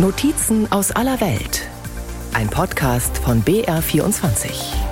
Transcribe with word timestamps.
Notizen 0.00 0.70
aus 0.70 0.92
aller 0.92 1.20
Welt. 1.20 1.68
Ein 2.32 2.48
Podcast 2.48 3.18
von 3.18 3.42
BR24. 3.42 4.87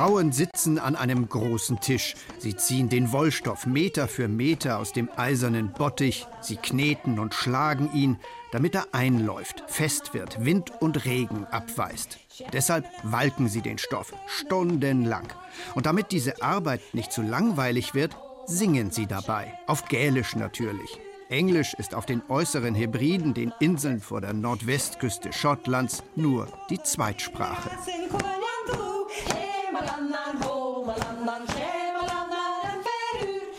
Frauen 0.00 0.32
sitzen 0.32 0.78
an 0.78 0.96
einem 0.96 1.28
großen 1.28 1.78
Tisch. 1.80 2.14
Sie 2.38 2.56
ziehen 2.56 2.88
den 2.88 3.12
Wollstoff 3.12 3.66
Meter 3.66 4.08
für 4.08 4.28
Meter 4.28 4.78
aus 4.78 4.94
dem 4.94 5.10
eisernen 5.14 5.72
Bottich. 5.72 6.26
Sie 6.40 6.56
kneten 6.56 7.18
und 7.18 7.34
schlagen 7.34 7.92
ihn, 7.92 8.16
damit 8.50 8.74
er 8.74 8.86
einläuft, 8.92 9.62
fest 9.66 10.14
wird, 10.14 10.42
Wind 10.42 10.72
und 10.80 11.04
Regen 11.04 11.44
abweist. 11.50 12.18
Deshalb 12.54 12.86
walken 13.02 13.50
sie 13.50 13.60
den 13.60 13.76
Stoff 13.76 14.14
stundenlang. 14.26 15.28
Und 15.74 15.84
damit 15.84 16.12
diese 16.12 16.40
Arbeit 16.40 16.80
nicht 16.94 17.12
zu 17.12 17.20
langweilig 17.20 17.92
wird, 17.92 18.16
singen 18.46 18.90
sie 18.90 19.06
dabei. 19.06 19.52
Auf 19.66 19.84
Gälisch 19.84 20.34
natürlich. 20.34 20.98
Englisch 21.28 21.74
ist 21.74 21.94
auf 21.94 22.06
den 22.06 22.22
äußeren 22.30 22.74
Hebriden, 22.74 23.34
den 23.34 23.52
Inseln 23.60 24.00
vor 24.00 24.22
der 24.22 24.32
Nordwestküste 24.32 25.34
Schottlands, 25.34 26.02
nur 26.16 26.48
die 26.70 26.82
Zweitsprache. 26.82 27.68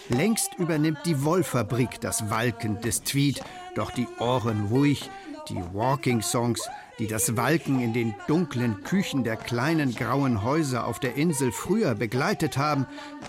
Längst 0.09 0.55
übernimmt 0.57 0.99
die 1.05 1.23
Wollfabrik 1.23 2.01
das 2.01 2.29
Walken 2.29 2.81
des 2.81 3.03
Tweed, 3.03 3.41
doch 3.75 3.91
die 3.91 4.07
Ohren 4.19 4.67
ruhig, 4.69 5.09
die 5.47 5.61
Walking-Songs, 5.73 6.69
die 6.99 7.07
das 7.07 7.37
Walken 7.37 7.81
in 7.81 7.93
den 7.93 8.13
dunklen 8.27 8.83
Küchen 8.83 9.23
der 9.23 9.37
kleinen 9.37 9.95
grauen 9.95 10.43
Häuser 10.43 10.85
auf 10.85 10.99
der 10.99 11.15
Insel 11.15 11.51
früher 11.51 11.95
begleitet 11.95 12.57
haben, 12.57 12.85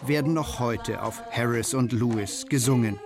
werden 0.06 0.34
noch 0.34 0.58
heute 0.58 1.02
auf 1.02 1.22
Harris 1.30 1.72
und 1.72 1.92
Lewis 1.92 2.46
gesungen. 2.48 2.98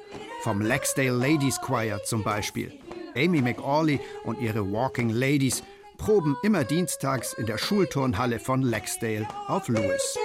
Vom 0.43 0.61
Laxdale 0.61 1.11
Ladies 1.11 1.61
Choir 1.61 2.03
zum 2.05 2.25
Beispiel. 2.25 2.73
Amy 3.15 3.43
McAuley 3.43 4.00
und 4.25 4.41
ihre 4.41 4.73
Walking 4.73 5.11
Ladies 5.11 5.62
proben 5.98 6.37
immer 6.43 6.65
dienstags 6.65 7.34
in 7.34 7.47
der 7.47 7.59
Schulturnhalle 7.59 8.39
von 8.39 8.62
Laxdale 8.62 9.27
auf 9.48 9.69
Lewis. 9.69 10.17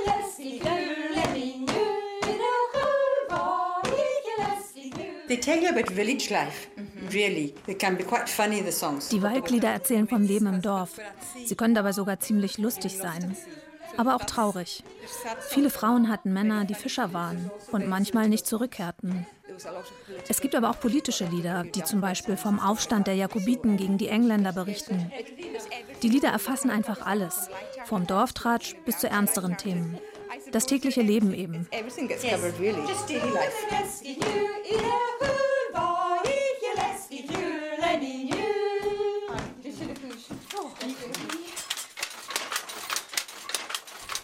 They 5.31 5.39
tell 5.39 5.63
you 5.63 5.69
about 5.69 5.93
village 5.93 6.29
life, 6.29 6.67
really. 7.13 7.55
They 7.65 7.73
can 7.73 7.95
be 7.95 8.03
quite 8.03 8.27
funny, 8.27 8.61
the 8.61 8.71
songs. 8.73 9.07
Die 9.07 9.21
Waldlieder 9.21 9.69
erzählen 9.69 10.05
vom 10.05 10.23
Leben 10.23 10.45
im 10.47 10.61
Dorf. 10.61 10.99
Sie 11.45 11.55
können 11.55 11.73
dabei 11.73 11.93
sogar 11.93 12.19
ziemlich 12.19 12.57
lustig 12.57 12.97
sein. 12.97 13.37
Aber 13.95 14.17
auch 14.17 14.25
traurig. 14.25 14.83
Viele 15.47 15.69
Frauen 15.69 16.09
hatten 16.09 16.33
Männer, 16.33 16.65
die 16.65 16.73
Fischer 16.73 17.13
waren 17.13 17.49
und 17.71 17.87
manchmal 17.87 18.27
nicht 18.27 18.45
zurückkehrten. 18.45 19.25
Es 20.27 20.41
gibt 20.41 20.53
aber 20.53 20.69
auch 20.69 20.81
politische 20.81 21.23
Lieder, 21.23 21.63
die 21.63 21.83
zum 21.85 22.01
Beispiel 22.01 22.35
vom 22.35 22.59
Aufstand 22.59 23.07
der 23.07 23.15
Jakobiten 23.15 23.77
gegen 23.77 23.97
die 23.97 24.09
Engländer 24.09 24.51
berichten. 24.51 25.13
Die 26.01 26.09
Lieder 26.09 26.29
erfassen 26.29 26.69
einfach 26.69 27.05
alles, 27.05 27.49
vom 27.85 28.05
Dorftratsch 28.05 28.75
bis 28.83 28.97
zu 28.97 29.07
ernsteren 29.09 29.55
Themen. 29.55 29.97
Das 30.51 30.65
tägliche 30.65 31.01
Leben 31.01 31.33
eben. 31.33 31.67
Everything 31.71 32.07
gets 32.07 32.23
covered, 32.23 32.59
really. 32.59 32.81
Just 32.87 33.09
daily 33.09 33.29
life. 33.31 33.53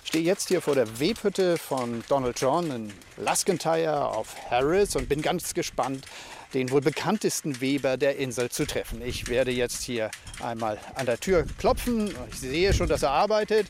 Ich 0.03 0.09
stehe 0.09 0.23
jetzt 0.23 0.47
hier 0.47 0.61
vor 0.61 0.75
der 0.75 0.99
Webhütte 0.99 1.57
von 1.57 2.03
Donald 2.09 2.39
John 2.39 2.71
in 2.71 2.93
Laskentyre 3.17 4.07
auf 4.07 4.35
Harris 4.49 4.95
und 4.95 5.07
bin 5.07 5.21
ganz 5.21 5.53
gespannt, 5.53 6.05
den 6.53 6.71
wohl 6.71 6.81
bekanntesten 6.81 7.61
Weber 7.61 7.97
der 7.97 8.17
Insel 8.17 8.49
zu 8.49 8.65
treffen. 8.65 9.01
Ich 9.01 9.27
werde 9.27 9.51
jetzt 9.51 9.83
hier 9.83 10.09
einmal 10.41 10.79
an 10.95 11.05
der 11.05 11.19
Tür 11.19 11.45
klopfen. 11.59 12.13
Ich 12.31 12.39
sehe 12.39 12.73
schon, 12.73 12.87
dass 12.87 13.03
er 13.03 13.11
arbeitet. 13.11 13.67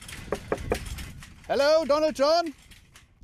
Hello, 1.47 1.85
Donald 1.87 2.19
John? 2.19 2.53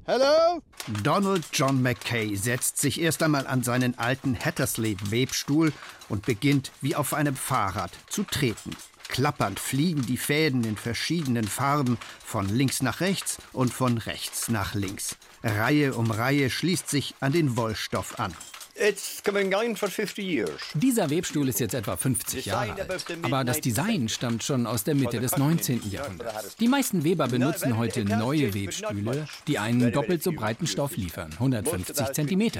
Hello? 0.05 0.61
Donald 1.03 1.43
John 1.51 1.81
McKay 1.81 2.37
setzt 2.37 2.77
sich 2.77 3.01
erst 3.01 3.21
einmal 3.21 3.45
an 3.45 3.63
seinen 3.63 3.99
alten 3.99 4.39
Hattersley-Webstuhl 4.39 5.73
und 6.07 6.25
beginnt 6.25 6.71
wie 6.79 6.95
auf 6.95 7.13
einem 7.13 7.35
Fahrrad 7.35 7.91
zu 8.07 8.23
treten. 8.23 8.77
Klappernd 9.09 9.59
fliegen 9.59 10.05
die 10.05 10.15
Fäden 10.15 10.63
in 10.63 10.77
verschiedenen 10.77 11.45
Farben 11.45 11.97
von 12.25 12.47
links 12.47 12.81
nach 12.81 13.01
rechts 13.01 13.39
und 13.51 13.73
von 13.73 13.97
rechts 13.97 14.47
nach 14.47 14.73
links. 14.73 15.17
Reihe 15.43 15.93
um 15.93 16.09
Reihe 16.09 16.49
schließt 16.49 16.89
sich 16.89 17.15
an 17.19 17.33
den 17.33 17.57
Wollstoff 17.57 18.19
an. 18.19 18.33
It's 18.75 19.21
coming 19.23 19.53
on 19.53 19.75
for 19.75 19.87
50 19.87 20.23
years. 20.23 20.59
Dieser 20.73 21.09
Webstuhl 21.11 21.47
ist 21.47 21.59
jetzt 21.59 21.75
etwa 21.75 21.95
50 21.95 22.47
Jahre 22.47 22.73
alt. 22.73 23.05
Aber 23.21 23.43
das 23.43 23.61
Design 23.61 24.09
stammt 24.09 24.43
schon 24.43 24.65
aus 24.65 24.83
der 24.83 24.95
Mitte 24.95 25.19
des 25.19 25.37
19. 25.37 25.91
Jahrhunderts. 25.91 26.55
Die 26.55 26.67
meisten 26.67 27.03
Weber 27.03 27.27
benutzen 27.27 27.77
heute 27.77 28.03
neue 28.03 28.53
Webstühle, 28.55 29.27
die 29.47 29.59
einen 29.59 29.91
doppelt 29.91 30.23
so 30.23 30.31
breiten 30.31 30.65
Stoff 30.65 30.97
liefern, 30.97 31.31
150 31.33 32.13
cm. 32.13 32.51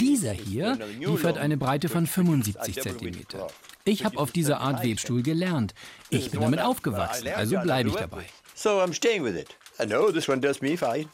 Dieser 0.00 0.32
hier 0.32 0.78
liefert 0.98 1.36
eine 1.36 1.58
Breite 1.58 1.90
von 1.90 2.06
75 2.06 2.80
cm. 2.80 3.26
Ich 3.84 4.06
habe 4.06 4.18
auf 4.18 4.32
diese 4.32 4.58
Art 4.58 4.82
Webstuhl 4.82 5.22
gelernt. 5.22 5.74
Ich 6.08 6.30
bin 6.30 6.40
damit 6.40 6.60
aufgewachsen, 6.60 7.28
also 7.28 7.58
bleibe 7.60 7.90
ich 7.90 7.94
dabei. 7.94 8.24
So 8.54 8.80
I'm 8.80 8.94
staying 8.94 9.22
with 9.22 9.36
it. 9.36 9.54
I 9.78 9.84
know 9.84 10.10
this 10.10 10.28
one 10.30 10.40
does 10.40 10.62
me 10.62 10.78
fine. 10.78 11.06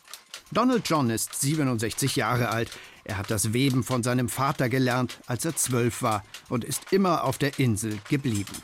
Donald 0.53 0.89
John 0.89 1.11
ist 1.11 1.41
67 1.41 2.15
Jahre 2.17 2.51
alt. 2.51 2.71
Er 3.05 3.19
hat 3.19 3.31
das 3.31 3.53
Weben 3.53 3.83
von 3.83 4.03
seinem 4.03 4.29
Vater 4.29 4.69
gelernt, 4.69 5.21
als 5.27 5.45
er 5.45 5.57
zwölf 5.57 6.03
war 6.03 6.25
und 6.49 6.65
ist 6.65 6.93
immer 6.93 7.25
auf 7.25 7.39
der 7.39 7.59
Insel 7.59 7.99
geblieben. 8.09 8.55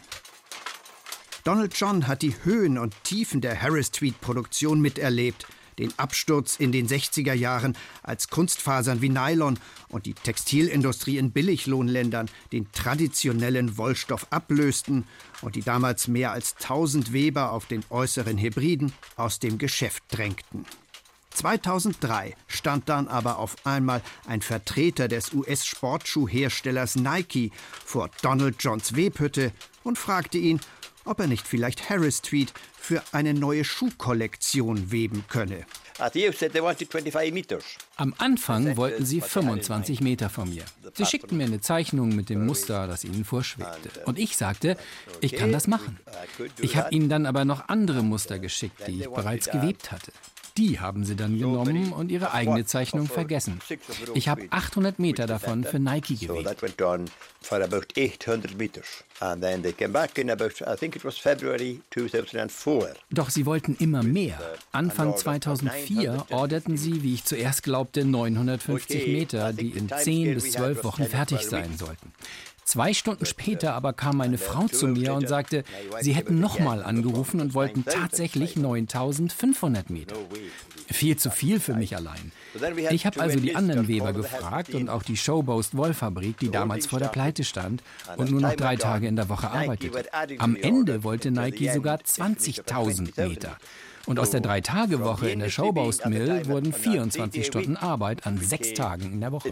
Donald 1.45 1.75
John 1.75 2.07
hat 2.07 2.23
die 2.23 2.35
Höhen 2.45 2.79
und 2.79 2.95
Tiefen 3.05 3.41
der 3.41 3.61
Harris 3.61 3.91
Tweed 3.91 4.21
Produktion 4.21 4.81
miterlebt, 4.81 5.47
den 5.79 5.99
Absturz 5.99 6.57
in 6.57 6.73
den 6.73 6.87
60er 6.87 7.33
Jahren, 7.33 7.77
als 8.03 8.29
Kunstfasern 8.29 9.01
wie 9.01 9.09
Nylon 9.09 9.59
und 9.89 10.05
die 10.05 10.13
Textilindustrie 10.13 11.17
in 11.17 11.33
Billiglohnländern 11.33 12.29
den 12.53 12.71
traditionellen 12.73 13.79
Wollstoff 13.79 14.27
ablösten 14.31 15.05
und 15.41 15.57
die 15.57 15.63
damals 15.63 16.09
mehr 16.09 16.33
als 16.33 16.55
1000 16.57 17.13
Weber 17.13 17.53
auf 17.53 17.67
den 17.67 17.83
äußeren 17.89 18.37
Hebriden 18.37 18.93
aus 19.17 19.39
dem 19.39 19.57
Geschäft 19.57 20.03
drängten. 20.11 20.67
2003 21.31 22.37
stand 22.47 22.89
dann 22.89 23.09
aber 23.09 23.39
auf 23.39 23.57
einmal 23.65 24.03
ein 24.27 24.43
Vertreter 24.43 25.09
des 25.09 25.33
US-Sportschuhherstellers 25.33 26.97
Nike 26.97 27.53
vor 27.85 28.11
Donald 28.23 28.57
Johns 28.61 28.97
Webhütte 28.97 29.53
und 29.85 29.99
fragte 29.99 30.39
ihn, 30.39 30.61
ob 31.05 31.21
er 31.21 31.27
nicht 31.27 31.47
vielleicht 31.47 31.89
Harris 31.89 32.23
Tweed 32.23 32.53
für 32.79 33.03
eine 33.13 33.35
neue 33.35 33.65
Schuhkollektion 33.65 34.91
weben 34.91 35.25
könne. 35.29 35.67
At 35.99 36.15
the 36.15 36.29
outset, 36.29 36.53
they 36.53 36.63
wanted 36.63 36.91
25 36.91 37.33
meters. 37.33 37.65
Am 37.97 38.15
Anfang 38.17 38.77
wollten 38.79 39.05
sie 39.05 39.21
25 39.21 40.01
Meter 40.01 40.31
von 40.31 40.49
mir. 40.49 40.65
Sie 40.95 41.05
schickten 41.05 41.37
mir 41.37 41.45
eine 41.45 41.61
Zeichnung 41.61 42.17
mit 42.17 42.31
dem 42.31 42.47
Muster, 42.47 42.87
das 42.87 43.05
ihnen 43.05 43.25
vorschwebte. 43.25 44.05
Und 44.07 44.19
ich 44.19 44.37
sagte, 44.37 44.79
ich 45.21 45.37
kann 45.37 45.53
das 45.53 45.67
machen. 45.67 45.99
Ich 46.59 46.77
habe 46.77 46.95
ihnen 46.95 47.11
dann 47.11 47.27
aber 47.27 47.45
noch 47.45 47.69
andere 47.69 48.03
Muster 48.03 48.39
geschickt, 48.39 48.87
die 48.87 49.03
ich 49.03 49.11
bereits 49.11 49.51
gewebt 49.51 49.93
hatte. 49.93 50.13
Die 50.57 50.81
haben 50.81 51.05
sie 51.05 51.17
dann 51.17 51.39
genommen 51.39 51.93
und 51.93 52.11
ihre 52.11 52.33
eigene 52.33 52.65
Zeichnung 52.65 53.07
vergessen. 53.07 53.61
Ich 54.15 54.29
habe 54.29 54.47
800 54.51 54.99
Meter 54.99 55.27
davon 55.27 55.65
für 55.65 55.79
Nike 55.79 56.17
So 56.17 56.27
gewebt. 56.35 56.47
that 56.47 56.63
went 56.63 56.83
on 56.83 57.05
for 57.43 57.63
about 57.63 57.87
800 57.97 58.57
meters. 58.59 59.05
And 59.21 59.43
then 59.43 59.63
they 59.63 59.73
came 59.73 59.93
back 59.93 60.17
in 60.19 60.31
about, 60.31 60.63
I 60.67 60.77
think 60.77 60.97
it 60.97 61.05
was 61.05 61.19
February 61.19 61.81
2004. 61.91 62.95
Doch 63.11 63.29
sie 63.31 63.45
wollten 63.47 63.77
immer 63.79 64.03
mehr. 64.03 64.39
Anfang 64.73 65.17
2004 65.17 66.27
orderten 66.31 66.77
sie, 66.77 67.03
wie 67.03 67.15
ich 67.15 67.25
zuerst 67.25 67.63
glaubte, 67.63 68.05
950 68.05 69.07
Meter, 69.09 69.53
die 69.53 69.71
in 69.71 69.89
10 69.91 70.35
bis 70.35 70.53
12 70.53 70.85
Wochen 70.85 71.05
fertig 71.05 71.43
sein 71.43 71.77
sollten. 71.77 72.13
Zwei 72.65 72.95
Stunden 72.95 73.27
später 73.27 73.75
aber 73.75 73.93
kam 73.93 74.17
meine 74.17 74.39
Frau 74.39 74.69
zu 74.69 74.87
mir 74.87 75.15
und 75.15 75.29
sagte, 75.29 75.65
sie 76.01 76.13
hätten 76.13 76.41
nochmal 76.41 76.83
angerufen 76.83 77.41
und 77.41 77.55
wollten 77.55 77.85
tatsächlich 77.85 78.57
9500 78.57 79.91
Meter. 79.91 80.17
Viel 80.89 81.17
zu 81.17 81.31
viel 81.31 81.61
für 81.61 81.75
mich 81.75 81.97
allein. 81.97 82.33
Ich 82.91 83.07
habe 83.07 83.21
also 83.21 83.41
die 83.41 83.57
anderen 83.57 83.89
Weber 83.89 84.13
gefragt 84.13 84.75
und 84.75 84.89
auch 84.89 85.03
die 85.03 85.17
Showboast 85.17 85.77
Wollfabrik, 85.77 86.39
die 86.39 86.51
damals 86.51 86.87
vor 86.87 86.99
der 86.99 87.09
Pleite 87.09 87.45
stand 87.45 87.83
und 88.17 88.31
nur 88.31 88.41
noch 88.41 88.55
drei 88.55 88.77
Tage 88.77 89.07
in 89.07 89.17
der 89.17 89.29
Woche 89.29 89.51
arbeitete. 89.51 90.05
Am 90.39 90.57
Ende 90.57 91.03
wollte 91.05 91.31
Nike 91.31 91.71
sogar 91.73 91.99
20.000 91.99 93.29
Meter. 93.29 93.57
Und 94.07 94.19
aus 94.19 94.31
der 94.31 94.41
Drei-Tage-Woche 94.41 95.29
in 95.31 95.41
der 95.41 95.51
Showboast 95.51 96.07
Mill 96.07 96.47
wurden 96.47 96.73
24 96.73 97.45
Stunden 97.47 97.77
Arbeit 97.77 98.27
an 98.27 98.39
sechs 98.39 98.73
Tagen 98.73 99.13
in 99.13 99.21
der 99.21 99.31
Woche. 99.31 99.49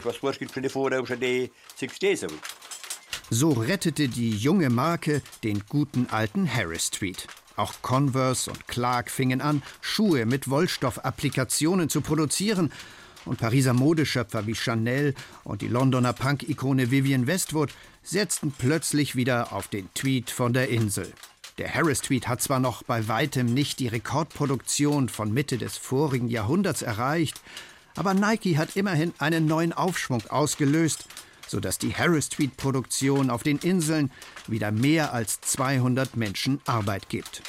So 3.31 3.51
rettete 3.51 4.09
die 4.09 4.31
junge 4.31 4.71
Marke 4.71 5.21
den 5.45 5.63
guten 5.69 6.07
alten 6.11 6.53
Harris 6.53 6.87
Street. 6.87 7.27
Auch 7.57 7.75
Converse 7.83 8.51
und 8.51 8.67
Clark 8.69 9.11
fingen 9.11 9.43
an, 9.43 9.63
Schuhe 9.83 10.25
mit 10.25 10.49
Wollstoff-Applikationen 10.49 11.91
zu 11.91 12.01
produzieren. 12.01 12.73
Und 13.27 13.39
Pariser 13.39 13.75
Modeschöpfer 13.75 14.47
wie 14.47 14.55
Chanel 14.55 15.15
und 15.45 15.61
die 15.61 15.69
Londoner 15.69 16.15
Punk-Ikone 16.15 16.91
Vivienne 16.91 17.27
Westwood 17.27 17.71
setzten 18.03 18.51
plötzlich 18.51 19.15
wieder 19.15 19.53
auf 19.53 19.69
den 19.69 19.93
Tweet 19.93 20.31
von 20.31 20.55
der 20.55 20.71
Insel. 20.71 21.13
Der 21.59 21.75
Harris 21.75 22.01
Tweet 22.01 22.29
hat 22.29 22.41
zwar 22.41 22.61
noch 22.61 22.83
bei 22.85 23.09
weitem 23.09 23.53
nicht 23.53 23.81
die 23.81 23.89
Rekordproduktion 23.89 25.11
von 25.11 25.35
Mitte 25.35 25.59
des 25.59 25.77
vorigen 25.77 26.29
Jahrhunderts 26.29 26.81
erreicht, 26.81 27.43
aber 27.95 28.15
Nike 28.15 28.57
hat 28.57 28.77
immerhin 28.77 29.13
einen 29.19 29.47
neuen 29.47 29.75
Aufschwung 29.75 30.23
ausgelöst 30.29 31.05
sodass 31.49 31.79
die 31.79 31.95
Harris 31.95 32.27
Street 32.27 32.57
Produktion 32.57 33.31
auf 33.31 33.43
den 33.43 33.59
Inseln 33.59 34.11
wieder 34.47 34.71
mehr 34.71 35.13
als 35.13 35.41
200 35.41 36.17
Menschen 36.17 36.61
Arbeit 36.67 37.09
gibt. 37.09 37.43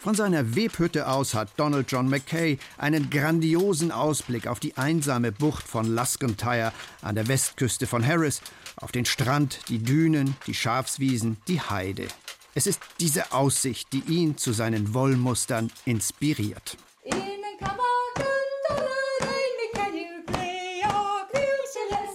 Von 0.00 0.14
seiner 0.14 0.54
Webhütte 0.54 1.08
aus 1.08 1.34
hat 1.34 1.50
Donald 1.56 1.90
John 1.90 2.08
McKay 2.08 2.58
einen 2.78 3.10
grandiosen 3.10 3.90
Ausblick 3.90 4.46
auf 4.46 4.60
die 4.60 4.76
einsame 4.76 5.32
Bucht 5.32 5.66
von 5.66 5.86
Luscontyre 5.86 6.72
an 7.02 7.16
der 7.16 7.26
Westküste 7.26 7.88
von 7.88 8.06
Harris, 8.06 8.40
auf 8.76 8.92
den 8.92 9.04
Strand, 9.04 9.58
die 9.68 9.78
Dünen, 9.78 10.36
die 10.46 10.54
Schafswiesen, 10.54 11.38
die 11.48 11.60
Heide. 11.60 12.06
Es 12.54 12.66
ist 12.66 12.80
diese 13.00 13.32
Aussicht, 13.32 13.92
die 13.92 14.02
ihn 14.06 14.36
zu 14.36 14.52
seinen 14.52 14.94
Wollmustern 14.94 15.72
inspiriert. 15.84 16.76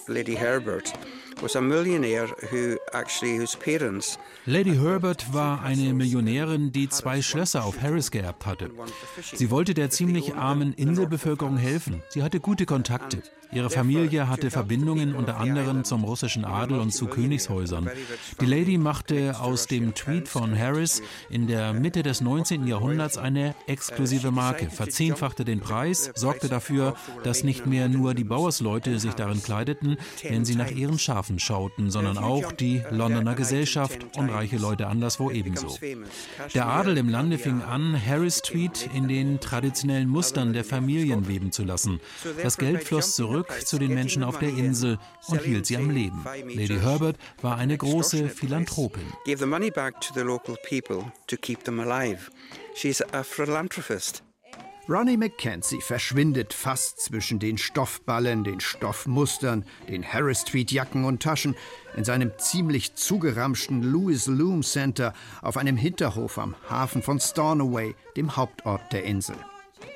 Lady 0.08 0.36
Herbert 0.36 0.94
was 1.42 1.56
a 1.56 1.62
millionaire 1.62 2.28
who 2.50 2.78
actually 2.81 2.81
whose 2.81 2.81
parents 2.81 2.81
Lady 4.46 4.76
Herbert 4.76 5.34
war 5.34 5.64
eine 5.64 5.94
Millionärin, 5.94 6.72
die 6.72 6.90
zwei 6.90 7.22
Schlösser 7.22 7.64
auf 7.64 7.82
Harris 7.82 8.12
geerbt 8.12 8.46
hatte. 8.46 8.72
Sie 9.34 9.50
wollte 9.50 9.74
der 9.74 9.90
ziemlich 9.90 10.36
armen 10.36 10.74
Inselbevölkerung 10.74 11.58
helfen. 11.58 12.04
Sie 12.10 12.24
hatte 12.24 12.40
gute 12.40 12.66
Kontakte. 12.66 13.24
Ihre 13.54 13.70
Familie 13.70 14.30
hatte 14.30 14.50
Verbindungen 14.50 15.14
unter 15.14 15.38
anderem 15.38 15.84
zum 15.84 16.06
russischen 16.06 16.46
Adel 16.46 16.80
und 16.80 16.92
zu 16.92 17.08
Königshäusern. 17.08 17.90
Die 18.40 18.46
Lady 18.46 18.78
machte 18.78 19.40
aus 19.40 19.68
dem 19.68 19.94
Tweet 19.94 20.30
von 20.30 20.58
Harris 20.58 21.02
in 21.30 21.48
der 21.48 21.74
Mitte 21.74 22.02
des 22.02 22.22
19. 22.22 22.66
Jahrhunderts 22.66 23.18
eine 23.18 23.54
exklusive 23.68 24.32
Marke, 24.32 24.70
verzehnfachte 24.70 25.44
den 25.44 25.60
Preis, 25.60 26.12
sorgte 26.16 26.48
dafür, 26.48 26.96
dass 27.24 27.44
nicht 27.44 27.66
mehr 27.66 27.90
nur 27.90 28.14
die 28.14 28.24
Bauersleute 28.24 29.00
sich 29.00 29.14
darin 29.16 29.44
kleideten, 29.44 29.98
wenn 30.24 30.46
sie 30.46 30.56
nach 30.56 30.72
ihren 30.72 30.98
Schafen 30.98 31.38
schauten, 31.38 31.92
sondern 31.92 32.18
auch 32.18 32.54
die 32.54 32.81
Londoner 32.90 33.36
Gesellschaft 33.36 34.06
und 34.18 34.30
reiche 34.30 34.58
Leute 34.58 34.88
anderswo 34.88 35.32
ebenso. 35.32 35.78
Der 36.54 36.68
Adel 36.68 36.98
im 36.98 37.10
Lande 37.10 37.38
fing 37.38 37.62
an, 37.62 38.00
Harris 38.04 38.42
Tweed 38.42 38.90
in 38.94 39.08
den 39.08 39.40
traditionellen 39.40 40.10
Mustern 40.10 40.54
der 40.54 40.64
Familien 40.64 41.28
weben 41.28 41.52
zu 41.52 41.64
lassen. 41.64 42.00
Das 42.42 42.58
Geld 42.58 42.84
floss 42.84 43.16
zurück 43.16 43.52
zu 43.66 43.78
den 43.78 43.94
Menschen 43.94 44.24
auf 44.24 44.40
der 44.40 44.50
Insel 44.50 44.98
und 45.28 45.42
hielt 45.42 45.66
sie 45.66 45.78
am 45.78 45.90
Leben. 45.90 46.24
Lady 46.24 46.80
Herbert 46.80 47.18
war 47.42 47.58
eine 47.58 47.78
große 47.78 48.30
Philanthropin. 48.30 49.06
Ronnie 54.90 55.16
McKenzie 55.16 55.80
verschwindet 55.80 56.54
fast 56.54 57.00
zwischen 57.00 57.38
den 57.38 57.60
Stoffballen, 57.60 58.44
den 58.44 58.60
Stoffmustern, 58.60 59.64
den 59.88 60.04
Harris 60.04 60.42
Street 60.42 60.72
Jacken 60.72 61.06
und 61.06 61.22
Taschen 61.22 61.56
in 61.96 62.04
seinem 62.04 62.32
ziemlich 62.40 62.96
zugeramschten 62.96 63.84
Louis 63.84 64.26
Loom 64.26 64.64
Center 64.64 65.14
auf 65.44 65.58
einem 65.58 65.78
Hinterhof 65.78 66.40
am 66.40 66.56
Hafen 66.68 67.04
von 67.04 67.20
Stornoway, 67.20 67.96
dem 68.18 68.36
Hauptort 68.36 68.92
der 68.92 69.04
Insel. 69.04 69.36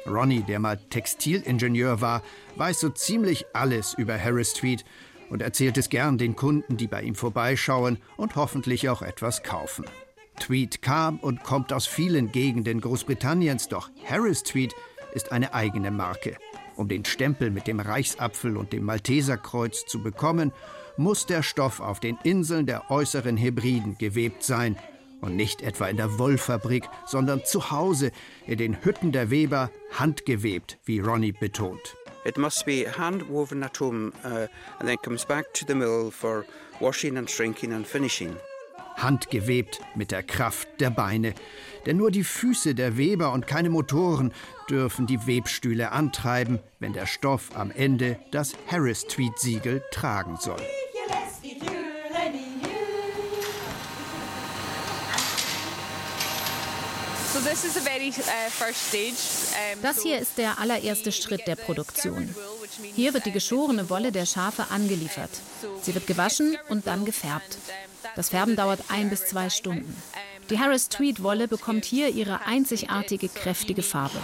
Ronnie, 0.05 0.43
der 0.43 0.59
mal 0.59 0.77
Textilingenieur 0.77 1.99
war, 1.99 2.21
weiß 2.55 2.79
so 2.79 2.89
ziemlich 2.89 3.45
alles 3.53 3.95
über 3.95 4.21
Harris 4.21 4.51
Street 4.51 4.85
und 5.31 5.41
erzählt 5.41 5.79
es 5.79 5.89
gern 5.89 6.19
den 6.19 6.35
Kunden, 6.35 6.77
die 6.77 6.87
bei 6.87 7.01
ihm 7.01 7.15
vorbeischauen 7.15 7.97
und 8.17 8.35
hoffentlich 8.35 8.87
auch 8.87 9.01
etwas 9.01 9.41
kaufen. 9.41 9.85
Tweed 10.35 10.81
kam 10.81 11.17
und 11.19 11.43
kommt 11.43 11.73
aus 11.73 11.87
vielen 11.87 12.31
Gegenden 12.31 12.81
Großbritanniens, 12.81 13.67
doch 13.67 13.89
Harris 14.07 14.43
Tweed 14.43 14.73
ist 15.13 15.31
eine 15.31 15.53
eigene 15.53 15.91
Marke. 15.91 16.37
Um 16.75 16.87
den 16.87 17.05
Stempel 17.05 17.51
mit 17.51 17.67
dem 17.67 17.79
Reichsapfel 17.79 18.57
und 18.57 18.73
dem 18.73 18.83
Malteserkreuz 18.83 19.85
zu 19.85 20.03
bekommen, 20.03 20.51
muss 20.97 21.25
der 21.25 21.43
Stoff 21.43 21.79
auf 21.79 21.99
den 21.99 22.17
Inseln 22.23 22.65
der 22.65 22.91
äußeren 22.91 23.37
Hebriden 23.37 23.97
gewebt 23.97 24.43
sein 24.43 24.77
und 25.21 25.35
nicht 25.35 25.61
etwa 25.61 25.87
in 25.87 25.97
der 25.97 26.19
Wollfabrik, 26.19 26.83
sondern 27.05 27.43
zu 27.45 27.71
Hause 27.71 28.11
in 28.45 28.57
den 28.57 28.83
Hütten 28.83 29.11
der 29.11 29.29
Weber 29.29 29.71
handgewebt, 29.97 30.77
wie 30.85 30.99
Ronnie 30.99 31.31
betont. 31.31 31.95
It 32.25 32.37
must 32.37 32.65
be 32.65 32.85
handwoven 32.97 33.63
at 33.63 33.79
home 33.79 34.11
uh, 34.23 34.47
and 34.79 34.89
then 34.89 34.97
comes 34.97 35.23
back 35.23 35.53
to 35.53 35.65
the 35.65 35.75
mill 35.75 36.09
for 36.09 36.45
washing 36.79 37.17
and 37.17 37.29
shrinking 37.29 37.71
and 37.71 37.85
finishing. 37.85 38.35
Handgewebt 38.95 39.79
mit 39.95 40.11
der 40.11 40.23
Kraft 40.23 40.67
der 40.79 40.89
Beine. 40.89 41.33
Denn 41.85 41.97
nur 41.97 42.11
die 42.11 42.23
Füße 42.23 42.75
der 42.75 42.97
Weber 42.97 43.31
und 43.33 43.47
keine 43.47 43.69
Motoren 43.69 44.33
dürfen 44.69 45.07
die 45.07 45.27
Webstühle 45.27 45.91
antreiben, 45.91 46.59
wenn 46.79 46.93
der 46.93 47.05
Stoff 47.05 47.55
am 47.55 47.71
Ende 47.71 48.19
das 48.31 48.53
Harris-Tweed-Siegel 48.71 49.83
tragen 49.91 50.37
soll. 50.37 50.61
Uh, 57.35 57.41
das 59.81 60.01
hier 60.01 60.19
ist 60.19 60.37
der 60.37 60.59
allererste 60.59 61.11
Schritt 61.11 61.45
der 61.47 61.55
Produktion. 61.55 62.33
Hier 62.95 63.13
wird 63.13 63.25
die 63.25 63.31
geschorene 63.31 63.89
Wolle 63.89 64.11
der 64.11 64.25
Schafe 64.25 64.67
angeliefert. 64.69 65.29
Sie 65.81 65.93
wird 65.93 66.07
gewaschen 66.07 66.57
und 66.69 66.87
dann 66.87 67.05
gefärbt. 67.05 67.57
Das 68.15 68.29
Färben 68.29 68.55
dauert 68.55 68.79
ein 68.89 69.09
bis 69.09 69.25
zwei 69.25 69.49
Stunden. 69.49 69.95
Die 70.49 70.59
Harris 70.59 70.89
Tweed 70.89 71.23
Wolle 71.23 71.47
bekommt 71.47 71.85
hier 71.85 72.09
ihre 72.09 72.45
einzigartige, 72.45 73.29
kräftige 73.29 73.81
Farbe. 73.81 74.17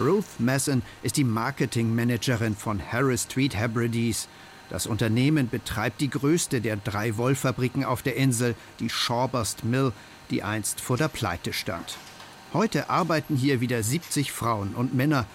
Ruth 0.00 0.24
Masson 0.38 0.82
ist 1.02 1.16
die 1.16 1.24
Marketingmanagerin 1.24 2.56
von 2.56 2.80
Harris 2.80 3.28
Tweed 3.28 3.54
Hebrides. 3.54 4.28
Das 4.70 4.86
Unternehmen 4.86 5.48
betreibt 5.50 6.00
die 6.00 6.08
größte 6.08 6.60
der 6.60 6.76
drei 6.76 7.16
Wollfabriken 7.16 7.84
auf 7.84 8.02
der 8.02 8.16
Insel, 8.16 8.54
die 8.78 8.88
Shawburst 8.88 9.64
Mill, 9.64 9.92
die 10.30 10.42
einst 10.42 10.80
vor 10.80 10.96
der 10.96 11.08
Pleite 11.08 11.52
stand. 11.52 11.98
Heute 12.52 12.88
arbeiten 12.88 13.36
hier 13.36 13.60
wieder 13.60 13.82
70 13.82 14.32
Frauen 14.32 14.74
und 14.74 14.94
Männer. 14.94 15.26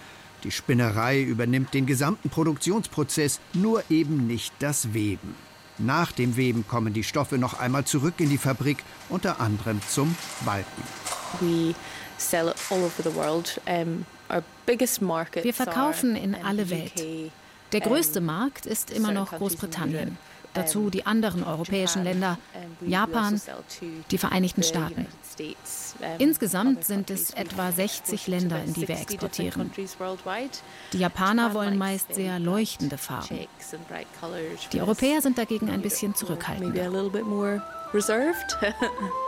Die 0.42 0.50
Spinnerei 0.50 1.22
übernimmt 1.22 1.72
den 1.72 1.86
gesamten 1.86 2.30
Produktionsprozess, 2.30 3.40
nur 3.52 3.84
eben 3.90 4.26
nicht 4.26 4.52
das 4.58 4.92
Weben. 4.92 5.34
Nach 5.78 6.12
dem 6.12 6.36
Weben 6.36 6.66
kommen 6.66 6.94
die 6.94 7.04
Stoffe 7.04 7.38
noch 7.38 7.58
einmal 7.58 7.84
zurück 7.84 8.14
in 8.18 8.30
die 8.30 8.38
Fabrik, 8.38 8.78
unter 9.08 9.40
anderem 9.40 9.80
zum 9.88 10.14
Balken. 10.44 10.82
Wir 15.42 15.54
verkaufen 15.54 16.16
in 16.16 16.34
alle 16.34 16.70
Welt. 16.70 16.92
Der 17.72 17.80
größte 17.80 18.20
Markt 18.20 18.64
ist 18.64 18.90
immer 18.90 19.12
noch 19.12 19.32
Großbritannien 19.32 20.16
dazu 20.56 20.90
die 20.90 21.06
anderen 21.06 21.44
europäischen 21.44 22.04
Länder, 22.04 22.38
Japan, 22.80 23.40
die 24.10 24.18
Vereinigten 24.18 24.62
Staaten. 24.62 25.06
Insgesamt 26.18 26.84
sind 26.84 27.10
es 27.10 27.30
etwa 27.30 27.72
60 27.72 28.26
Länder, 28.26 28.62
in 28.62 28.72
die 28.72 28.88
wir 28.88 28.98
exportieren. 28.98 29.70
Die 30.92 30.98
Japaner 30.98 31.54
wollen 31.54 31.78
meist 31.78 32.14
sehr 32.14 32.38
leuchtende 32.38 32.98
Farben. 32.98 33.46
Die 34.72 34.80
Europäer 34.80 35.22
sind 35.22 35.38
dagegen 35.38 35.70
ein 35.70 35.82
bisschen 35.82 36.14
zurückhaltender. 36.14 36.90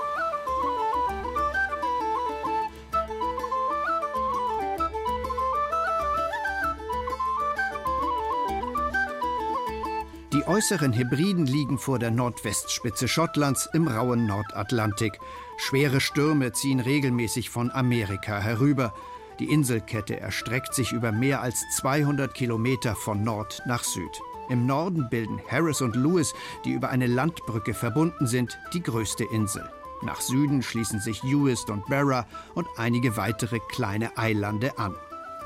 Die 10.38 10.46
äußeren 10.46 10.92
Hebriden 10.92 11.46
liegen 11.46 11.78
vor 11.78 11.98
der 11.98 12.12
Nordwestspitze 12.12 13.08
Schottlands 13.08 13.68
im 13.72 13.88
rauen 13.88 14.26
Nordatlantik. 14.26 15.18
Schwere 15.56 16.00
Stürme 16.00 16.52
ziehen 16.52 16.78
regelmäßig 16.78 17.50
von 17.50 17.72
Amerika 17.72 18.38
herüber. 18.38 18.94
Die 19.40 19.50
Inselkette 19.50 20.20
erstreckt 20.20 20.74
sich 20.74 20.92
über 20.92 21.10
mehr 21.10 21.42
als 21.42 21.64
200 21.78 22.32
Kilometer 22.34 22.94
von 22.94 23.24
Nord 23.24 23.62
nach 23.66 23.82
Süd. 23.82 24.12
Im 24.48 24.64
Norden 24.64 25.08
bilden 25.10 25.40
Harris 25.50 25.80
und 25.80 25.96
Lewis, 25.96 26.32
die 26.64 26.70
über 26.70 26.90
eine 26.90 27.08
Landbrücke 27.08 27.74
verbunden 27.74 28.28
sind, 28.28 28.60
die 28.72 28.82
größte 28.84 29.24
Insel. 29.24 29.68
Nach 30.02 30.20
Süden 30.20 30.62
schließen 30.62 31.00
sich 31.00 31.24
Uist 31.24 31.68
und 31.68 31.84
Barra 31.86 32.28
und 32.54 32.68
einige 32.76 33.16
weitere 33.16 33.58
kleine 33.70 34.16
Eilande 34.16 34.78
an. 34.78 34.94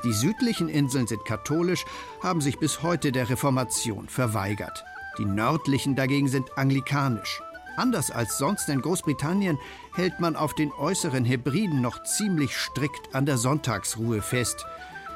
Die 0.03 0.13
südlichen 0.13 0.69
Inseln 0.69 1.07
sind 1.07 1.23
katholisch, 1.25 1.85
haben 2.21 2.41
sich 2.41 2.59
bis 2.59 2.83
heute 2.83 3.11
der 3.11 3.29
Reformation 3.29 4.09
verweigert. 4.09 4.83
Die 5.17 5.25
nördlichen 5.25 5.95
dagegen 5.95 6.27
sind 6.27 6.57
anglikanisch. 6.57 7.41
Anders 7.77 8.11
als 8.11 8.37
sonst 8.37 8.69
in 8.69 8.81
Großbritannien 8.81 9.57
hält 9.93 10.19
man 10.19 10.35
auf 10.35 10.53
den 10.53 10.71
äußeren 10.73 11.25
Hebriden 11.25 11.81
noch 11.81 12.03
ziemlich 12.03 12.55
strikt 12.55 13.15
an 13.15 13.25
der 13.25 13.37
Sonntagsruhe 13.37 14.21
fest. 14.21 14.65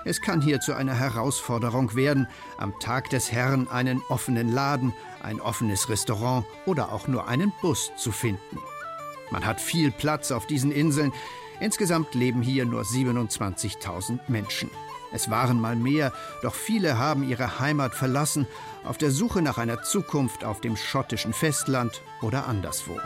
Es 0.05 0.21
kann 0.21 0.41
hier 0.41 0.61
zu 0.61 0.73
einer 0.73 0.93
Herausforderung 0.93 1.93
werden, 1.95 2.27
am 2.57 2.73
Tag 2.79 3.09
des 3.09 3.31
Herrn 3.31 3.67
einen 3.67 4.01
offenen 4.09 4.51
Laden, 4.51 4.93
ein 5.21 5.41
offenes 5.41 5.89
Restaurant 5.89 6.45
oder 6.65 6.93
auch 6.93 7.07
nur 7.07 7.27
einen 7.27 7.51
Bus 7.61 7.91
zu 7.97 8.11
finden. 8.11 8.59
Man 9.31 9.45
hat 9.45 9.59
viel 9.59 9.91
Platz 9.91 10.31
auf 10.31 10.47
diesen 10.47 10.71
Inseln. 10.71 11.11
Insgesamt 11.59 12.13
leben 12.13 12.41
hier 12.41 12.65
nur 12.65 12.83
27.000 12.83 14.19
Menschen. 14.27 14.69
Es 15.11 15.29
waren 15.29 15.59
mal 15.59 15.75
mehr, 15.75 16.11
doch 16.41 16.53
viele 16.53 16.97
haben 16.97 17.27
ihre 17.27 17.59
Heimat 17.59 17.95
verlassen, 17.95 18.45
auf 18.83 18.97
der 18.97 19.11
Suche 19.11 19.41
nach 19.41 19.57
einer 19.57 19.81
Zukunft 19.81 20.43
auf 20.43 20.59
dem 20.61 20.75
schottischen 20.75 21.33
Festland 21.33 22.01
oder 22.21 22.47
anderswo. 22.47 22.99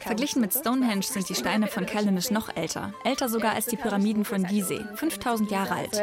Verglichen 0.00 0.40
mit 0.40 0.54
Stonehenge 0.54 1.02
sind 1.02 1.28
die 1.28 1.34
Steine 1.34 1.66
von 1.66 1.86
Callanish 1.86 2.30
noch 2.30 2.54
älter. 2.54 2.92
Älter 3.04 3.28
sogar 3.28 3.54
als 3.54 3.66
die 3.66 3.76
Pyramiden 3.76 4.24
von 4.24 4.44
Gizeh. 4.44 4.84
5000 4.94 5.50
Jahre 5.50 5.74
alt. 5.74 6.00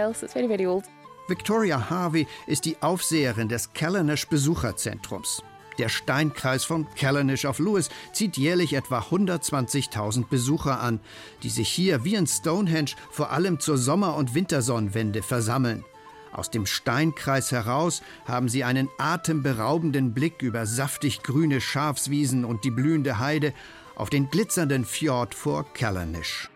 Victoria 1.28 1.90
Harvey 1.90 2.28
ist 2.46 2.66
die 2.66 2.76
Aufseherin 2.82 3.48
des 3.48 3.74
Callanish 3.74 4.28
Besucherzentrums. 4.28 5.44
Der 5.78 5.90
Steinkreis 5.90 6.64
von 6.64 6.88
Callanish 6.96 7.46
auf 7.46 7.60
Lewis 7.60 7.90
zieht 8.14 8.38
jährlich 8.38 8.74
etwa 8.74 9.00
120.000 9.00 10.28
Besucher 10.28 10.80
an, 10.80 11.00
die 11.44 11.50
sich 11.50 11.70
hier 11.70 12.04
wie 12.04 12.16
in 12.16 12.28
Stonehenge 12.28 12.92
vor 13.12 13.32
allem 13.32 13.60
zur 13.60 13.78
Sommer- 13.78 14.16
und 14.16 14.34
Wintersonnenwende 14.34 15.22
versammeln. 15.22 15.84
Aus 16.32 16.52
dem 16.52 16.66
Steinkreis 16.66 17.52
heraus 17.52 18.02
haben 18.26 18.50
sie 18.50 18.64
einen 18.64 18.90
atemberaubenden 18.98 20.14
Blick 20.14 20.42
über 20.42 20.66
saftig 20.66 21.24
grüne 21.24 21.62
Schafswiesen 21.62 22.44
und 22.44 22.66
die 22.66 22.72
blühende 22.72 23.20
Heide 23.20 23.54
auf 23.96 24.10
den 24.10 24.30
glitzernden 24.30 24.84
Fjord 24.84 25.34
vor 25.34 25.66
Callanish. 25.74 26.50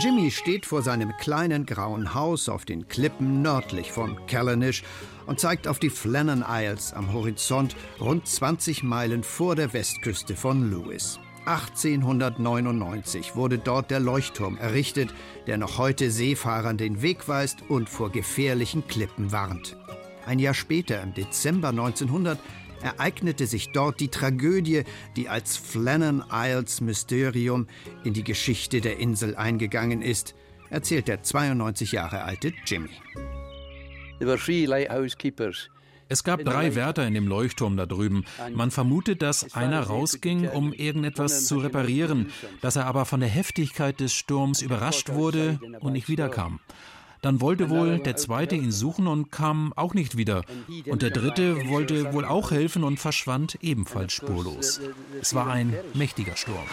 Jimmy 0.00 0.30
steht 0.30 0.66
vor 0.66 0.82
seinem 0.82 1.16
kleinen 1.16 1.66
grauen 1.66 2.14
Haus 2.14 2.48
auf 2.48 2.64
den 2.64 2.86
Klippen 2.86 3.42
nördlich 3.42 3.90
von 3.90 4.18
Callanish 4.26 4.82
und 5.26 5.40
zeigt 5.40 5.66
auf 5.66 5.78
die 5.78 5.90
Flannan 5.90 6.44
Isles 6.48 6.92
am 6.92 7.12
Horizont 7.12 7.74
rund 8.00 8.26
20 8.26 8.82
Meilen 8.82 9.22
vor 9.22 9.56
der 9.56 9.72
Westküste 9.72 10.36
von 10.36 10.70
Lewis. 10.70 11.18
1899 11.46 13.36
wurde 13.36 13.58
dort 13.58 13.90
der 13.90 14.00
Leuchtturm 14.00 14.58
errichtet, 14.58 15.14
der 15.46 15.58
noch 15.58 15.78
heute 15.78 16.10
Seefahrern 16.10 16.76
den 16.76 17.02
Weg 17.02 17.28
weist 17.28 17.58
und 17.68 17.88
vor 17.88 18.10
gefährlichen 18.10 18.86
Klippen 18.86 19.32
warnt. 19.32 19.76
Ein 20.26 20.40
Jahr 20.40 20.54
später, 20.54 21.00
im 21.02 21.14
Dezember 21.14 21.68
1900, 21.68 22.38
ereignete 22.82 23.46
sich 23.46 23.72
dort 23.72 24.00
die 24.00 24.08
Tragödie, 24.08 24.84
die 25.16 25.28
als 25.28 25.56
Flannan 25.56 26.24
Isles 26.32 26.80
Mysterium 26.80 27.66
in 28.04 28.14
die 28.14 28.24
Geschichte 28.24 28.80
der 28.80 28.98
Insel 28.98 29.36
eingegangen 29.36 30.02
ist, 30.02 30.34
erzählt 30.70 31.08
der 31.08 31.22
92 31.22 31.92
Jahre 31.92 32.22
alte 32.22 32.52
Jimmy. 32.66 32.90
Es 36.08 36.22
gab 36.22 36.44
drei 36.44 36.74
Wärter 36.76 37.06
in 37.06 37.14
dem 37.14 37.26
Leuchtturm 37.26 37.76
da 37.76 37.84
drüben. 37.84 38.24
Man 38.54 38.70
vermutet, 38.70 39.22
dass 39.22 39.54
einer 39.54 39.82
rausging, 39.82 40.48
um 40.48 40.72
irgendetwas 40.72 41.46
zu 41.46 41.58
reparieren, 41.58 42.30
dass 42.60 42.76
er 42.76 42.86
aber 42.86 43.04
von 43.04 43.20
der 43.20 43.28
Heftigkeit 43.28 43.98
des 43.98 44.12
Sturms 44.12 44.62
überrascht 44.62 45.12
wurde 45.12 45.58
und 45.80 45.92
nicht 45.92 46.08
wiederkam. 46.08 46.60
Dann 47.26 47.40
wollte 47.40 47.70
wohl 47.70 47.98
der 47.98 48.14
zweite 48.14 48.54
ihn 48.54 48.70
suchen 48.70 49.08
und 49.08 49.32
kam 49.32 49.72
auch 49.74 49.94
nicht 49.94 50.16
wieder. 50.16 50.44
Und 50.86 51.02
der 51.02 51.10
dritte 51.10 51.68
wollte 51.68 52.12
wohl 52.12 52.24
auch 52.24 52.52
helfen 52.52 52.84
und 52.84 53.00
verschwand 53.00 53.58
ebenfalls 53.62 54.12
spurlos. 54.12 54.80
Es 55.20 55.34
war 55.34 55.48
ein 55.48 55.76
mächtiger 55.92 56.36
Sturm. 56.36 56.68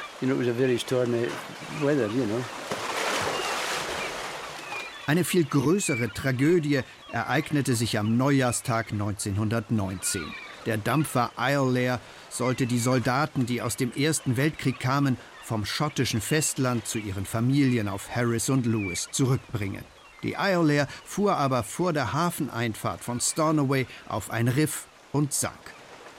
Eine 5.07 5.23
viel 5.23 5.43
größere 5.43 6.13
Tragödie 6.13 6.81
ereignete 7.11 7.73
sich 7.73 7.97
am 7.97 8.15
Neujahrstag 8.15 8.91
1919. 8.91 10.21
Der 10.67 10.77
Dampfer 10.77 11.31
Islay 11.35 11.97
sollte 12.29 12.67
die 12.67 12.77
Soldaten, 12.77 13.47
die 13.47 13.63
aus 13.63 13.75
dem 13.75 13.91
Ersten 13.91 14.37
Weltkrieg 14.37 14.79
kamen, 14.79 15.17
vom 15.41 15.65
schottischen 15.65 16.21
Festland 16.21 16.85
zu 16.85 16.99
ihren 16.99 17.25
Familien 17.25 17.87
auf 17.87 18.15
Harris 18.15 18.51
und 18.51 18.67
Lewis 18.67 19.09
zurückbringen. 19.11 19.83
Die 20.23 20.33
Islair 20.33 20.87
fuhr 21.05 21.35
aber 21.35 21.63
vor 21.63 21.93
der 21.93 22.13
Hafeneinfahrt 22.13 23.01
von 23.01 23.19
Stornoway 23.19 23.85
auf 24.07 24.31
ein 24.31 24.47
Riff 24.47 24.85
und 25.11 25.33
sank. 25.33 25.53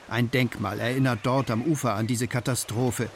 Ein 0.09 0.31
Denkmal 0.31 0.79
erinnert 0.79 1.21
dort 1.23 1.51
am 1.51 1.63
Ufer 1.63 1.95
an 1.95 2.07
diese 2.07 2.29
Katastrophe. 2.29 3.09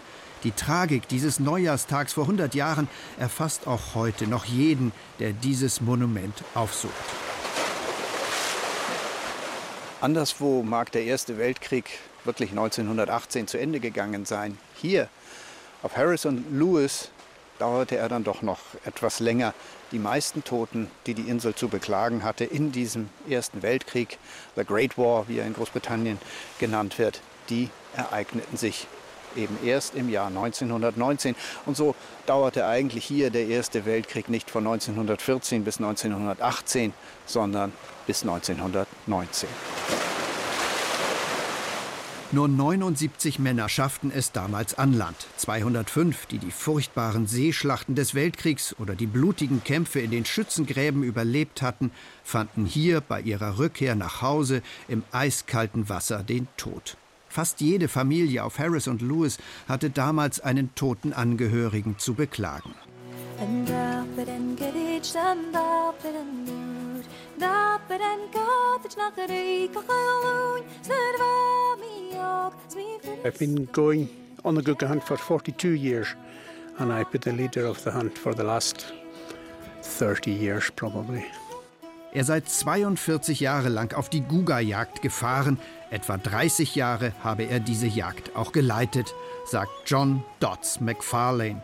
Die 0.44 0.52
Tragik 0.52 1.08
dieses 1.08 1.40
Neujahrstags 1.40 2.14
vor 2.14 2.24
100 2.24 2.54
Jahren 2.54 2.88
erfasst 3.18 3.66
auch 3.66 3.94
heute 3.94 4.26
noch 4.26 4.44
jeden, 4.44 4.92
der 5.18 5.32
dieses 5.32 5.80
Monument 5.80 6.44
aufsucht. 6.54 6.94
Anderswo 10.00 10.62
mag 10.62 10.92
der 10.92 11.04
Erste 11.04 11.38
Weltkrieg 11.38 11.90
wirklich 12.24 12.50
1918 12.50 13.48
zu 13.48 13.58
Ende 13.58 13.80
gegangen 13.80 14.24
sein. 14.24 14.56
Hier, 14.76 15.08
auf 15.82 15.96
Harris 15.96 16.24
und 16.24 16.44
Lewis, 16.56 17.10
dauerte 17.58 17.96
er 17.96 18.08
dann 18.08 18.24
doch 18.24 18.42
noch 18.42 18.60
etwas 18.84 19.20
länger. 19.20 19.54
Die 19.92 19.98
meisten 19.98 20.44
Toten, 20.44 20.90
die 21.06 21.14
die 21.14 21.28
Insel 21.28 21.54
zu 21.54 21.68
beklagen 21.68 22.24
hatte 22.24 22.44
in 22.44 22.72
diesem 22.72 23.08
Ersten 23.28 23.62
Weltkrieg, 23.62 24.18
The 24.56 24.64
Great 24.64 24.98
War, 24.98 25.28
wie 25.28 25.38
er 25.38 25.46
in 25.46 25.54
Großbritannien 25.54 26.18
genannt 26.58 26.98
wird, 26.98 27.20
die 27.48 27.70
ereigneten 27.96 28.56
sich 28.56 28.86
eben 29.36 29.58
erst 29.64 29.94
im 29.94 30.08
Jahr 30.08 30.28
1919. 30.28 31.34
Und 31.66 31.76
so 31.76 31.94
dauerte 32.26 32.66
eigentlich 32.66 33.04
hier 33.04 33.30
der 33.30 33.46
Erste 33.46 33.84
Weltkrieg 33.84 34.28
nicht 34.28 34.50
von 34.50 34.66
1914 34.66 35.64
bis 35.64 35.78
1918, 35.78 36.92
sondern 37.26 37.72
bis 38.06 38.22
1919. 38.22 39.48
Nur 42.30 42.46
79 42.46 43.38
Männer 43.38 43.70
schafften 43.70 44.12
es 44.14 44.32
damals 44.32 44.76
an 44.76 44.92
Land. 44.92 45.16
205, 45.38 46.26
die 46.26 46.36
die 46.36 46.50
furchtbaren 46.50 47.26
Seeschlachten 47.26 47.94
des 47.94 48.14
Weltkriegs 48.14 48.76
oder 48.78 48.94
die 48.94 49.06
blutigen 49.06 49.64
Kämpfe 49.64 50.00
in 50.00 50.10
den 50.10 50.26
Schützengräben 50.26 51.02
überlebt 51.02 51.62
hatten, 51.62 51.90
fanden 52.22 52.66
hier 52.66 53.00
bei 53.00 53.22
ihrer 53.22 53.58
Rückkehr 53.58 53.94
nach 53.94 54.20
Hause 54.20 54.60
im 54.88 55.04
eiskalten 55.10 55.88
Wasser 55.88 56.22
den 56.22 56.48
Tod. 56.58 56.98
Fast 57.30 57.62
jede 57.62 57.88
Familie 57.88 58.44
auf 58.44 58.58
Harris 58.58 58.88
und 58.88 59.00
Lewis 59.00 59.38
hatte 59.66 59.88
damals 59.88 60.38
einen 60.38 60.74
toten 60.74 61.14
Angehörigen 61.14 61.98
zu 61.98 62.12
beklagen. 62.12 62.74
I've 73.24 73.38
been 73.38 73.68
going 73.72 74.08
on 74.44 74.54
the 74.54 74.62
Guga 74.62 74.86
hunt 74.86 75.02
for 75.02 75.16
42 75.16 75.70
years, 75.70 76.14
and 76.78 76.92
I've 76.92 77.10
been 77.10 77.20
the 77.20 77.32
leader 77.32 77.66
of 77.66 77.82
the 77.84 77.90
hunt 77.90 78.16
for 78.16 78.34
the 78.34 78.44
last 78.44 78.92
30 79.82 80.30
years 80.30 80.70
probably. 80.70 81.24
Er 82.12 82.24
sei 82.24 82.40
42 82.40 83.40
Jahre 83.40 83.68
lang 83.68 83.92
auf 83.92 84.08
die 84.08 84.22
Guga-Jagd 84.22 85.02
gefahren. 85.02 85.58
Etwa 85.90 86.16
30 86.16 86.74
Jahre 86.74 87.12
habe 87.22 87.44
er 87.44 87.60
diese 87.60 87.86
Jagd 87.86 88.34
auch 88.34 88.52
geleitet, 88.52 89.14
sagt 89.44 89.70
John 89.84 90.24
Dodds 90.40 90.80
McFarlane. 90.80 91.60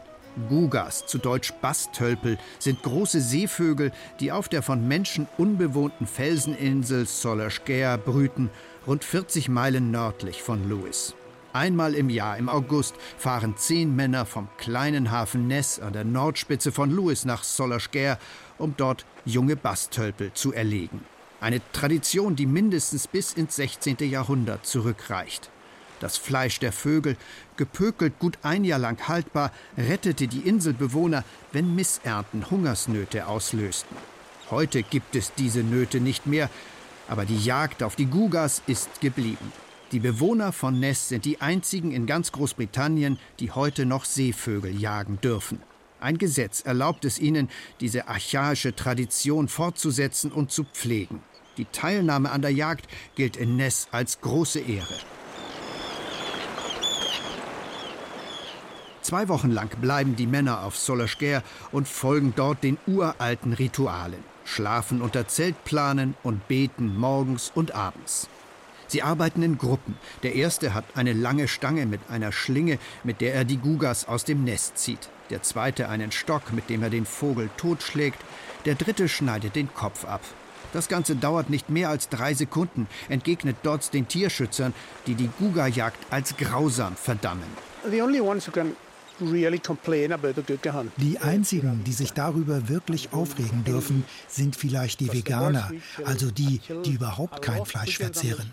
Gugas, 0.49 1.07
zu 1.07 1.19
Deutsch 1.19 1.53
Bastölpel, 1.61 2.39
sind 2.59 2.83
große 2.83 3.21
Seevögel, 3.21 3.93
die 4.21 4.33
auf 4.33 4.49
der 4.49 4.63
von 4.63 4.87
Menschen 4.87 5.29
unbewohnten 5.39 6.07
Felseninsel 6.07 7.07
Solerskär 7.07 7.99
brüten, 7.99 8.51
rund 8.87 9.05
40 9.05 9.49
Meilen 9.49 9.91
nördlich 9.91 10.43
von 10.43 10.69
Lewis. 10.69 11.15
Einmal 11.53 11.95
im 11.95 12.11
Jahr, 12.11 12.37
im 12.37 12.49
August, 12.49 12.97
fahren 13.17 13.57
zehn 13.57 13.95
Männer 13.95 14.27
vom 14.27 14.49
kleinen 14.59 15.13
Hafen 15.13 15.47
Ness 15.47 15.79
an 15.79 15.93
der 15.93 16.05
Nordspitze 16.05 16.73
von 16.73 16.91
Lewis 16.91 17.25
nach 17.25 17.45
Solerskär, 17.45 18.19
um 18.59 18.75
dort 18.77 19.07
junge 19.25 19.55
Bastölpel 19.55 20.33
zu 20.33 20.53
erlegen. 20.53 21.01
Eine 21.41 21.61
Tradition, 21.73 22.35
die 22.35 22.47
mindestens 22.47 23.07
bis 23.07 23.35
ins 23.35 23.55
16. 23.57 23.99
Jahrhundert 24.01 24.67
zurückreicht. 24.67 25.51
Das 26.05 26.19
Fleisch 26.19 26.61
der 26.61 26.73
Vögel, 26.73 27.17
gepökelt 27.57 28.19
gut 28.19 28.37
ein 28.43 28.65
Jahr 28.65 28.79
lang 28.79 29.09
haltbar, 29.09 29.51
rettete 29.79 30.29
die 30.29 30.41
Inselbewohner, 30.41 31.25
wenn 31.51 31.75
Missernten 31.75 32.51
Hungersnöte 32.51 33.27
auslösten. 33.27 33.97
Heute 34.51 34.83
gibt 34.83 35.17
es 35.17 35.33
diese 35.33 35.61
Nöte 35.61 36.01
nicht 36.01 36.27
mehr, 36.27 36.51
aber 37.09 37.25
die 37.25 37.43
Jagd 37.43 37.83
auf 37.83 37.97
die 37.97 38.05
Gugas 38.05 38.61
ist 38.67 39.01
geblieben. 39.01 39.51
Die 39.93 39.99
Bewohner 39.99 40.53
von 40.53 40.79
Ness 40.79 41.09
sind 41.09 41.25
die 41.25 41.41
einzigen 41.41 41.91
in 41.91 42.05
ganz 42.05 42.33
Großbritannien, 42.33 43.19
die 43.41 43.53
heute 43.53 43.87
noch 43.87 44.05
Seevögel 44.05 44.79
jagen 44.79 45.19
dürfen. 45.23 45.63
Ein 46.01 46.19
Gesetz 46.19 46.61
erlaubt 46.61 47.07
es 47.07 47.19
ihnen, 47.19 47.49
diese 47.81 48.09
archaische 48.09 48.77
Tradition 48.77 49.49
fortzusetzen 49.49 50.33
und 50.33 50.53
zu 50.53 50.65
pflegen. 50.65 51.23
Die 51.57 51.65
Teilnahme 51.65 52.31
an 52.31 52.43
der 52.43 52.53
Jagd 52.53 52.89
gilt 53.15 53.39
in 53.39 53.57
Ness 53.57 53.89
als 53.91 54.21
große 54.21 54.61
Ehre. 54.61 54.99
Zwei 59.15 59.29
Wochen 59.29 59.53
lang 59.53 59.71
bleiben 59.81 60.17
die 60.17 60.27
Männer 60.27 60.65
auf 60.65 60.77
Solerskär 60.77 61.45
und 61.71 61.87
folgen 61.87 62.33
dort 62.35 62.65
den 62.65 62.79
uralten 62.89 63.53
Ritualen, 63.53 64.25
schlafen 64.45 65.01
unter 65.03 65.29
Zeltplanen 65.29 66.17
und 66.25 66.49
beten 66.49 66.99
morgens 66.99 67.53
und 67.55 67.77
abends. 67.77 68.29
Sie 68.89 69.03
arbeiten 69.03 69.45
in 69.45 69.57
Gruppen. 69.57 69.97
Der 70.25 70.35
erste 70.35 70.75
hat 70.75 70.85
eine 70.97 71.13
lange 71.13 71.47
Stange 71.47 71.87
mit 71.87 72.01
einer 72.11 72.33
Schlinge, 72.33 72.81
mit 73.05 73.21
der 73.21 73.35
er 73.35 73.45
die 73.45 73.59
Gugas 73.59 74.09
aus 74.09 74.25
dem 74.25 74.43
Nest 74.43 74.79
zieht. 74.79 75.09
Der 75.31 75.45
zweite 75.45 75.89
einen 75.89 76.11
Stock, 76.11 76.53
mit 76.53 76.69
dem 76.69 76.83
er 76.83 76.91
den 76.91 77.07
Vogel 77.07 77.51
totschlägt. 77.57 78.19
Der 78.65 78.75
dritte 78.75 79.09
schneidet 79.09 79.55
den 79.55 79.73
Kopf 79.75 80.05
ab. 80.05 80.23
Das 80.73 80.89
Ganze 80.89 81.15
dauert 81.15 81.51
nicht 81.51 81.71
mehr 81.71 81.89
als 81.89 82.09
drei 82.09 82.35
Sekunden, 82.35 82.89
entgegnet 83.09 83.59
Dodds 83.63 83.91
den 83.91 84.09
Tierschützern, 84.09 84.75
die 85.07 85.15
die 85.15 85.31
Guga-Jagd 85.39 86.05
als 86.11 86.37
grausam 86.37 86.97
verdammen. 86.97 87.47
The 87.89 88.03
only 88.03 88.21
ones 88.21 88.49
who 88.49 88.51
can 88.51 88.75
die 90.97 91.19
einzigen, 91.19 91.85
die 91.85 91.93
sich 91.93 92.13
darüber 92.13 92.69
wirklich 92.69 93.13
aufregen 93.13 93.65
dürfen, 93.65 94.05
sind 94.29 94.57
vielleicht 94.57 95.01
die 95.01 95.13
Veganer, 95.13 95.71
also 96.05 96.31
die, 96.31 96.61
die 96.85 96.93
überhaupt 96.93 97.43
kein 97.43 97.65
Fleisch 97.65 97.99
verzehren. 97.99 98.53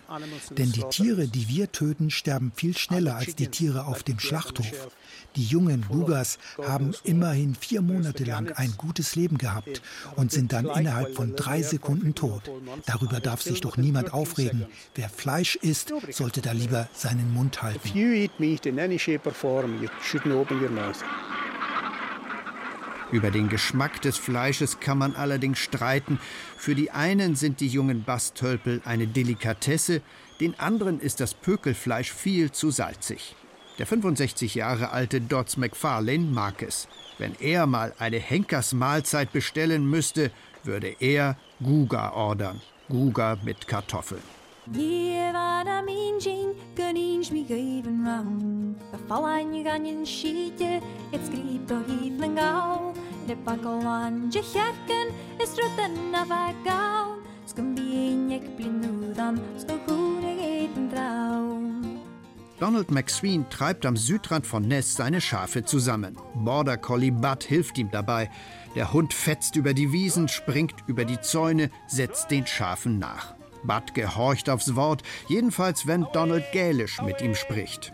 Denn 0.51 0.71
die 0.71 0.83
Tiere, 0.89 1.27
die 1.27 1.47
wir 1.47 1.71
töten, 1.71 2.09
sterben 2.09 2.51
viel 2.55 2.77
schneller 2.77 3.15
als 3.15 3.35
die 3.35 3.47
Tiere 3.47 3.85
auf 3.85 4.03
dem 4.03 4.19
Schlachthof. 4.19 4.91
Die 5.35 5.45
jungen 5.45 5.85
Gugas 5.87 6.39
haben 6.61 6.93
immerhin 7.03 7.55
vier 7.55 7.81
Monate 7.81 8.25
lang 8.25 8.51
ein 8.51 8.73
gutes 8.77 9.15
Leben 9.15 9.37
gehabt 9.37 9.81
und 10.15 10.31
sind 10.31 10.51
dann 10.51 10.65
innerhalb 10.65 11.15
von 11.15 11.35
drei 11.35 11.61
Sekunden 11.61 12.15
tot. 12.15 12.51
Darüber 12.85 13.19
darf 13.19 13.41
sich 13.41 13.61
doch 13.61 13.77
niemand 13.77 14.13
aufregen. 14.13 14.65
Wer 14.95 15.09
Fleisch 15.09 15.55
isst, 15.55 15.93
sollte 16.09 16.41
da 16.41 16.51
lieber 16.51 16.89
seinen 16.93 17.33
Mund 17.33 17.61
halten. 17.61 17.87
Über 23.11 23.29
den 23.29 23.49
Geschmack 23.49 24.01
des 24.01 24.17
Fleisches 24.17 24.79
kann 24.79 24.97
man 24.97 25.15
allerdings 25.15 25.59
streiten. 25.59 26.19
Für 26.57 26.75
die 26.75 26.91
einen 26.91 27.35
sind 27.35 27.59
die 27.59 27.67
jungen 27.67 28.03
Bastölpel 28.03 28.81
eine 28.85 29.07
Delikatesse, 29.07 30.01
den 30.39 30.59
anderen 30.59 30.99
ist 30.99 31.19
das 31.19 31.33
Pökelfleisch 31.33 32.11
viel 32.11 32.51
zu 32.51 32.71
salzig. 32.71 33.35
Der 33.77 33.85
65 33.85 34.55
Jahre 34.55 34.91
alte 34.91 35.21
Dodds 35.21 35.57
McFarlane 35.57 36.25
mag 36.25 36.61
es. 36.61 36.87
Wenn 37.17 37.35
er 37.39 37.67
mal 37.67 37.93
eine 37.99 38.17
Henkersmahlzeit 38.17 39.31
bestellen 39.31 39.89
müsste, 39.89 40.31
würde 40.63 40.95
er 40.99 41.37
Guga 41.61 42.11
ordern. 42.13 42.61
Guga 42.89 43.37
mit 43.43 43.67
Kartoffeln. 43.67 44.23
Skal 57.51 57.75
vi 57.75 58.35
ikke 58.35 58.51
bli 58.57 58.67
nudan, 58.69 59.39
skal 59.57 59.79
hodet 59.87 60.37
geten 60.39 60.89
draum. 60.89 61.83
Donald 62.59 62.91
McSween 62.91 63.45
treibt 63.49 63.85
am 63.85 63.97
Südrand 63.97 64.45
von 64.45 64.67
Ness 64.67 64.95
seine 64.95 65.19
Schafe 65.19 65.65
zusammen. 65.65 66.15
Border 66.35 66.77
Collie 66.77 67.11
Bud 67.11 67.43
hilft 67.43 67.77
ihm 67.77 67.89
dabei. 67.91 68.29
Der 68.75 68.93
Hund 68.93 69.13
fetzt 69.13 69.55
über 69.55 69.73
die 69.73 69.91
Wiesen, 69.91 70.27
springt 70.27 70.75
über 70.87 71.03
die 71.03 71.19
Zäune, 71.19 71.71
setzt 71.87 72.29
den 72.29 72.45
Schafen 72.45 72.99
nach. 72.99 73.35
Bud 73.63 73.93
gehorcht 73.93 74.49
aufs 74.49 74.75
Wort, 74.75 75.03
jedenfalls 75.27 75.87
wenn 75.87 76.07
Donald 76.13 76.51
Gälisch 76.51 77.01
mit 77.01 77.21
ihm 77.21 77.35
spricht. 77.35 77.93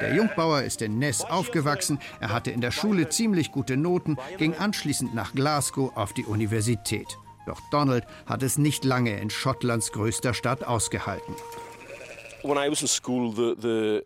Der 0.00 0.14
Jungbauer 0.14 0.62
ist 0.62 0.82
in 0.82 0.98
Ness 0.98 1.22
aufgewachsen, 1.22 1.98
er 2.20 2.32
hatte 2.32 2.50
in 2.50 2.60
der 2.60 2.70
Schule 2.70 3.08
ziemlich 3.08 3.52
gute 3.52 3.76
Noten, 3.76 4.16
ging 4.38 4.54
anschließend 4.54 5.14
nach 5.14 5.32
Glasgow 5.32 5.96
auf 5.96 6.12
die 6.12 6.24
Universität. 6.24 7.18
Doch 7.46 7.60
Donald 7.70 8.04
hat 8.26 8.42
es 8.42 8.58
nicht 8.58 8.84
lange 8.84 9.18
in 9.20 9.30
Schottlands 9.30 9.92
größter 9.92 10.34
Stadt 10.34 10.64
ausgehalten. 10.64 11.34
When 12.42 12.58
I 12.58 12.70
was 12.70 12.82
in 12.82 12.88
school, 12.88 13.32
the, 13.34 13.54
the 13.60 14.02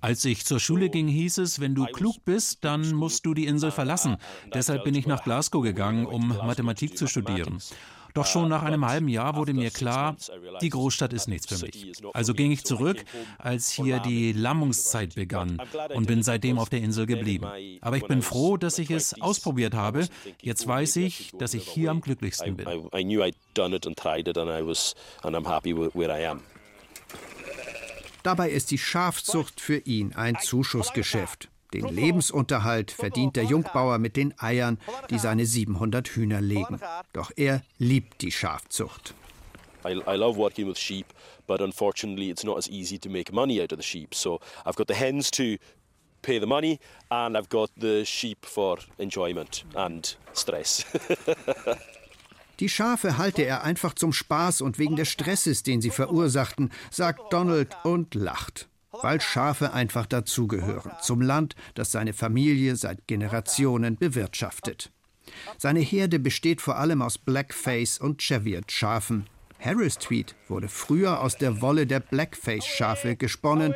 als 0.00 0.24
ich 0.24 0.44
zur 0.44 0.60
Schule 0.60 0.88
ging, 0.90 1.08
hieß 1.08 1.38
es, 1.38 1.60
wenn 1.60 1.74
du 1.74 1.86
klug 1.86 2.16
bist, 2.24 2.64
dann 2.64 2.94
musst 2.94 3.24
du 3.26 3.34
die 3.34 3.46
Insel 3.46 3.70
verlassen. 3.70 4.16
Deshalb 4.52 4.84
bin 4.84 4.94
ich 4.94 5.06
nach 5.06 5.22
Glasgow 5.22 5.62
gegangen, 5.62 6.06
um 6.06 6.28
Mathematik 6.28 6.98
zu 6.98 7.06
studieren. 7.06 7.60
Doch 8.14 8.26
schon 8.26 8.48
nach 8.48 8.64
einem 8.64 8.84
halben 8.86 9.08
Jahr 9.08 9.36
wurde 9.36 9.54
mir 9.54 9.70
klar, 9.70 10.16
die 10.60 10.68
Großstadt 10.68 11.12
ist 11.12 11.28
nichts 11.28 11.46
für 11.46 11.64
mich. 11.64 11.92
Also 12.12 12.34
ging 12.34 12.50
ich 12.50 12.64
zurück, 12.64 13.04
als 13.38 13.70
hier 13.70 14.00
die 14.00 14.32
Lammungszeit 14.32 15.14
begann 15.14 15.58
und 15.94 16.06
bin 16.06 16.22
seitdem 16.22 16.58
auf 16.58 16.68
der 16.68 16.80
Insel 16.80 17.06
geblieben. 17.06 17.46
Aber 17.80 17.96
ich 17.96 18.06
bin 18.06 18.22
froh, 18.22 18.56
dass 18.56 18.78
ich 18.78 18.90
es 18.90 19.20
ausprobiert 19.20 19.74
habe. 19.74 20.08
Jetzt 20.42 20.66
weiß 20.66 20.96
ich, 20.96 21.32
dass 21.38 21.54
ich 21.54 21.68
hier 21.68 21.90
am 21.92 22.00
glücklichsten 22.00 22.56
bin. 22.56 22.66
Dabei 28.22 28.50
ist 28.50 28.70
die 28.70 28.78
Schafzucht 28.78 29.60
für 29.60 29.78
ihn 29.78 30.14
ein 30.14 30.38
Zuschussgeschäft. 30.40 31.48
Den 31.72 31.86
Lebensunterhalt 31.86 32.90
verdient 32.90 33.36
der 33.36 33.44
Jungbauer 33.44 33.98
mit 33.98 34.16
den 34.16 34.34
Eiern, 34.38 34.78
die 35.08 35.18
seine 35.18 35.46
700 35.46 36.08
Hühner 36.08 36.40
legen. 36.40 36.80
Doch 37.12 37.30
er 37.36 37.62
liebt 37.78 38.22
die 38.22 38.32
Schafzucht. 38.32 39.14
I, 39.84 39.94
love 40.14 40.36
working 40.36 40.66
with 40.66 40.78
sheep, 40.78 41.06
but 41.46 41.60
unfortunately 41.60 42.28
it's 42.28 42.44
not 42.44 42.58
as 42.58 42.68
easy 42.68 42.98
to 42.98 43.08
make 43.08 43.32
money 43.32 43.62
out 43.62 43.72
of 43.72 43.78
the 43.78 43.82
sheep. 43.82 44.14
So 44.14 44.40
I've 44.66 44.76
got 44.76 44.88
the 44.88 44.94
hens 44.94 45.30
to 45.32 45.56
pay 46.22 46.38
the 46.38 46.46
money 46.46 46.78
and 47.10 47.36
I've 47.36 47.48
got 47.48 47.70
the 47.76 48.04
stress. 50.34 50.84
Die 52.60 52.68
Schafe 52.68 53.18
halte 53.18 53.42
er 53.42 53.64
einfach 53.64 53.94
zum 53.94 54.12
Spaß 54.12 54.60
und 54.60 54.78
wegen 54.78 54.96
des 54.96 55.08
Stresses, 55.08 55.62
den 55.62 55.80
sie 55.80 55.90
verursachten, 55.90 56.70
sagt 56.90 57.32
Donald 57.32 57.76
und 57.84 58.14
lacht 58.14 58.70
weil 59.02 59.20
Schafe 59.20 59.72
einfach 59.72 60.06
dazugehören, 60.06 60.92
zum 61.00 61.20
Land, 61.20 61.54
das 61.74 61.92
seine 61.92 62.12
Familie 62.12 62.76
seit 62.76 63.06
Generationen 63.06 63.96
bewirtschaftet. 63.96 64.90
Seine 65.58 65.80
Herde 65.80 66.18
besteht 66.18 66.60
vor 66.60 66.76
allem 66.76 67.02
aus 67.02 67.18
Blackface 67.18 67.98
und 67.98 68.20
Cheviot-Schafen. 68.20 69.26
Harris 69.60 69.98
Tweed 69.98 70.34
wurde 70.48 70.68
früher 70.68 71.20
aus 71.20 71.36
der 71.36 71.60
Wolle 71.60 71.86
der 71.86 72.00
Blackface-Schafe 72.00 73.16
gesponnen. 73.16 73.74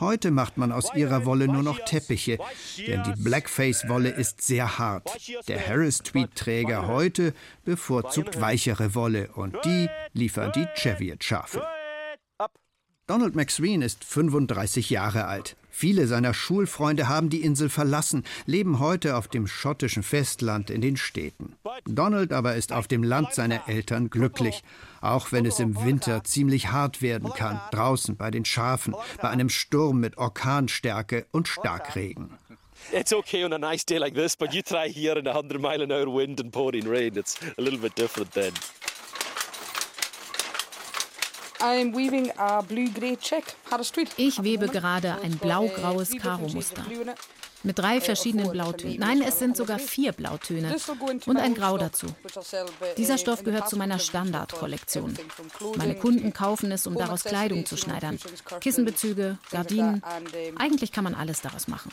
Heute 0.00 0.30
macht 0.30 0.56
man 0.56 0.72
aus 0.72 0.94
ihrer 0.94 1.24
Wolle 1.24 1.46
nur 1.46 1.62
noch 1.62 1.78
Teppiche, 1.84 2.38
denn 2.78 3.02
die 3.04 3.22
Blackface-Wolle 3.22 4.10
ist 4.10 4.42
sehr 4.42 4.78
hart. 4.78 5.08
Der 5.48 5.64
Harris 5.66 5.98
Tweed-Träger 5.98 6.88
heute 6.88 7.32
bevorzugt 7.64 8.40
weichere 8.40 8.94
Wolle 8.94 9.28
und 9.34 9.56
die 9.64 9.88
liefern 10.12 10.52
die 10.52 10.66
Cheviot-Schafe. 10.74 11.62
Donald 13.06 13.34
McSween 13.34 13.82
ist 13.82 14.02
35 14.04 14.90
Jahre 14.90 15.26
alt. 15.26 15.56
Viele 15.76 16.06
seiner 16.06 16.34
Schulfreunde 16.34 17.08
haben 17.08 17.30
die 17.30 17.42
Insel 17.42 17.68
verlassen, 17.68 18.22
leben 18.46 18.78
heute 18.78 19.16
auf 19.16 19.26
dem 19.26 19.48
schottischen 19.48 20.04
Festland 20.04 20.70
in 20.70 20.80
den 20.80 20.96
Städten. 20.96 21.56
Donald 21.84 22.32
aber 22.32 22.54
ist 22.54 22.72
auf 22.72 22.86
dem 22.86 23.02
Land 23.02 23.34
seiner 23.34 23.68
Eltern 23.68 24.08
glücklich, 24.08 24.62
auch 25.00 25.32
wenn 25.32 25.44
es 25.44 25.58
im 25.58 25.84
Winter 25.84 26.22
ziemlich 26.22 26.70
hart 26.70 27.02
werden 27.02 27.32
kann, 27.32 27.60
draußen 27.72 28.16
bei 28.16 28.30
den 28.30 28.44
Schafen, 28.44 28.94
bei 29.20 29.28
einem 29.30 29.48
Sturm 29.48 29.98
mit 29.98 30.16
Orkanstärke 30.16 31.26
und 31.32 31.48
Starkregen. 31.48 32.30
It's 32.92 33.12
okay 33.12 33.44
on 33.44 33.52
a 33.52 33.58
nice 33.58 33.84
day 33.84 33.98
like 33.98 34.14
this, 34.14 34.36
but 34.36 34.54
you 34.54 34.62
try 34.62 34.88
here 34.88 35.18
in 35.18 35.26
100 35.26 35.60
mile 35.60 35.82
an 35.82 35.90
hour 35.90 36.06
wind 36.06 36.40
and 36.40 36.52
pouring 36.52 36.86
rain. 36.86 37.16
It's 37.16 37.36
a 37.58 37.60
little 37.60 37.80
bit 37.80 37.96
different 37.96 38.30
then. 38.32 38.52
Ich 44.16 44.42
webe 44.42 44.68
gerade 44.68 45.18
ein 45.22 45.38
blau-graues 45.38 46.10
Karo-Muster 46.18 46.84
mit 47.64 47.78
drei 47.78 48.00
verschiedenen 48.00 48.50
Blautönen. 48.50 48.98
Nein, 48.98 49.22
es 49.22 49.38
sind 49.38 49.56
sogar 49.56 49.78
vier 49.78 50.12
Blautöne 50.12 50.76
und 51.26 51.36
ein 51.36 51.54
Grau 51.54 51.78
dazu. 51.78 52.06
Dieser 52.96 53.18
Stoff 53.18 53.42
gehört 53.42 53.68
zu 53.68 53.76
meiner 53.76 53.98
Standardkollektion. 53.98 55.16
Meine 55.76 55.94
Kunden 55.96 56.32
kaufen 56.32 56.70
es, 56.70 56.86
um 56.86 56.94
daraus 56.94 57.24
Kleidung 57.24 57.66
zu 57.66 57.76
schneidern. 57.76 58.18
Kissenbezüge, 58.60 59.38
Gardinen. 59.50 60.02
Eigentlich 60.56 60.92
kann 60.92 61.04
man 61.04 61.14
alles 61.14 61.40
daraus 61.40 61.68
machen. 61.68 61.90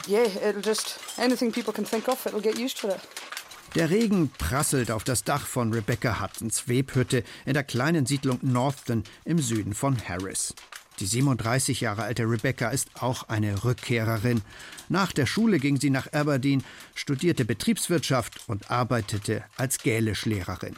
Der 3.76 3.90
Regen 3.90 4.30
prasselt 4.38 4.92
auf 4.92 5.06
das 5.06 5.24
Dach 5.24 5.48
von 5.48 5.72
Rebecca 5.72 6.20
Huttons 6.20 6.68
Webhütte 6.68 7.24
in 7.46 7.54
der 7.54 7.64
kleinen 7.64 8.06
Siedlung 8.06 8.38
Northton 8.42 9.06
im 9.24 9.40
Süden 9.40 9.74
von 9.74 9.98
Harris. 10.10 10.54
Die 11.00 11.06
37 11.06 11.80
Jahre 11.80 12.04
alte 12.04 12.24
Rebecca 12.24 12.70
ist 12.70 12.90
auch 13.02 13.30
eine 13.30 13.64
Rückkehrerin. 13.64 14.42
Nach 14.90 15.14
der 15.14 15.26
Schule 15.26 15.58
ging 15.58 15.80
sie 15.80 15.90
nach 15.90 16.12
Aberdeen, 16.12 16.66
studierte 16.96 17.46
Betriebswirtschaft 17.46 18.42
und 18.48 18.70
arbeitete 18.70 19.46
als 19.56 19.78
Gälischlehrerin. 19.78 20.76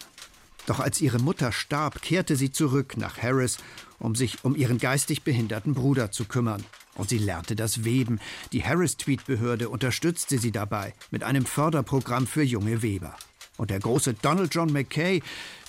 Doch 0.68 0.80
als 0.80 1.02
ihre 1.02 1.20
Mutter 1.20 1.52
starb, 1.52 2.00
kehrte 2.02 2.36
sie 2.36 2.52
zurück 2.52 2.96
nach 2.96 3.18
Harris, 3.18 3.58
um 4.04 4.16
sich 4.16 4.44
um 4.44 4.56
ihren 4.56 4.78
geistig 4.78 5.24
behinderten 5.24 5.74
Bruder 5.74 6.12
zu 6.12 6.26
kümmern. 6.26 6.64
Und 6.96 7.10
sie 7.10 7.18
lernte 7.18 7.56
das 7.56 7.84
Weben. 7.84 8.20
Die 8.52 8.64
Harris-Tweed-Behörde 8.64 9.70
unterstützte 9.70 10.38
sie 10.38 10.52
dabei 10.52 10.94
mit 11.10 11.24
einem 11.24 11.46
Förderprogramm 11.46 12.28
für 12.28 12.44
junge 12.44 12.84
Weber. 12.84 13.16
Und 13.58 13.70
der 13.70 13.80
große 13.80 14.14
Donald 14.16 14.54
John 14.54 14.72
McKay, 14.72 15.22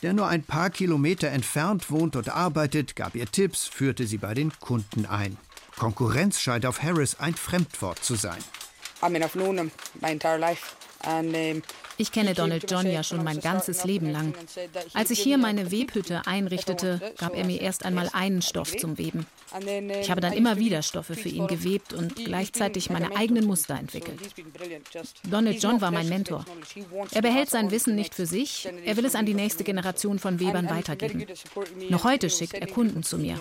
der 0.03 0.13
nur 0.13 0.27
ein 0.27 0.43
paar 0.43 0.71
Kilometer 0.71 1.29
entfernt 1.29 1.91
wohnt 1.91 2.17
und 2.17 2.29
arbeitet, 2.29 2.97
gab 2.97 3.15
ihr 3.15 3.27
Tipps, 3.27 3.67
führte 3.67 4.07
sie 4.07 4.19
bei 4.19 4.35
den 4.35 4.53
Kunden 4.59 5.07
ein. 5.07 5.37
Konkurrenz 5.77 6.41
scheint 6.41 6.67
auf 6.67 6.83
Harris 6.83 7.17
ein 7.21 7.35
Fremdwort 7.35 8.03
zu 8.03 8.15
sein. 8.15 8.39
I've 9.03 9.33
known 9.33 9.59
him 9.59 9.71
my 10.01 10.11
entire 10.11 10.39
life. 10.39 10.77
Ich 11.97 12.11
kenne 12.11 12.35
Donald 12.35 12.71
John 12.71 12.91
ja 12.91 13.03
schon 13.03 13.23
mein 13.23 13.41
ganzes 13.41 13.85
Leben 13.85 14.11
lang. 14.11 14.35
Als 14.95 15.11
ich 15.11 15.21
hier 15.21 15.39
meine 15.39 15.71
Webhütte 15.71 16.23
einrichtete, 16.27 17.13
gab 17.19 17.37
er 17.37 17.45
mir 17.45 17.61
erst 17.61 17.85
einmal 17.85 18.11
einen 18.13 18.43
Stoff 18.43 18.77
zum 18.77 18.99
Weben. 18.99 19.27
Ich 20.01 20.11
habe 20.11 20.21
dann 20.21 20.33
immer 20.33 20.59
wieder 20.59 20.83
Stoffe 20.83 21.15
für 21.15 21.29
ihn 21.29 21.47
gewebt 21.47 21.93
und 21.93 22.17
gleichzeitig 22.17 22.91
meine 22.91 23.15
eigenen 23.17 23.47
Muster 23.47 23.79
entwickelt. 23.79 24.19
Donald 25.31 25.63
John 25.63 25.81
war 25.81 25.91
mein 25.91 26.09
Mentor. 26.09 26.45
Er 27.13 27.23
behält 27.23 27.51
sein 27.51 27.71
Wissen 27.71 27.95
nicht 27.95 28.15
für 28.15 28.27
sich, 28.27 28.69
er 28.85 28.97
will 28.97 29.05
es 29.05 29.15
an 29.15 29.27
die 29.27 29.35
nächste 29.35 29.63
Generation 29.63 30.19
von 30.19 30.41
Webern 30.41 30.69
weitergeben. 30.69 31.27
Noch 31.89 32.05
heute 32.05 32.31
schickt 32.31 32.55
er 32.55 32.67
Kunden 32.67 33.03
zu 33.03 33.19
mir. 33.19 33.41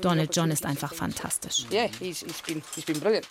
Donald 0.00 0.34
John 0.34 0.50
ist 0.50 0.64
einfach 0.64 0.94
fantastisch. 0.94 1.66
Yeah, 1.70 1.88
he's, 1.98 2.20
he's 2.20 2.42
been, 2.42 2.62
he's 2.74 2.84
been 2.84 3.00
brilliant. 3.00 3.26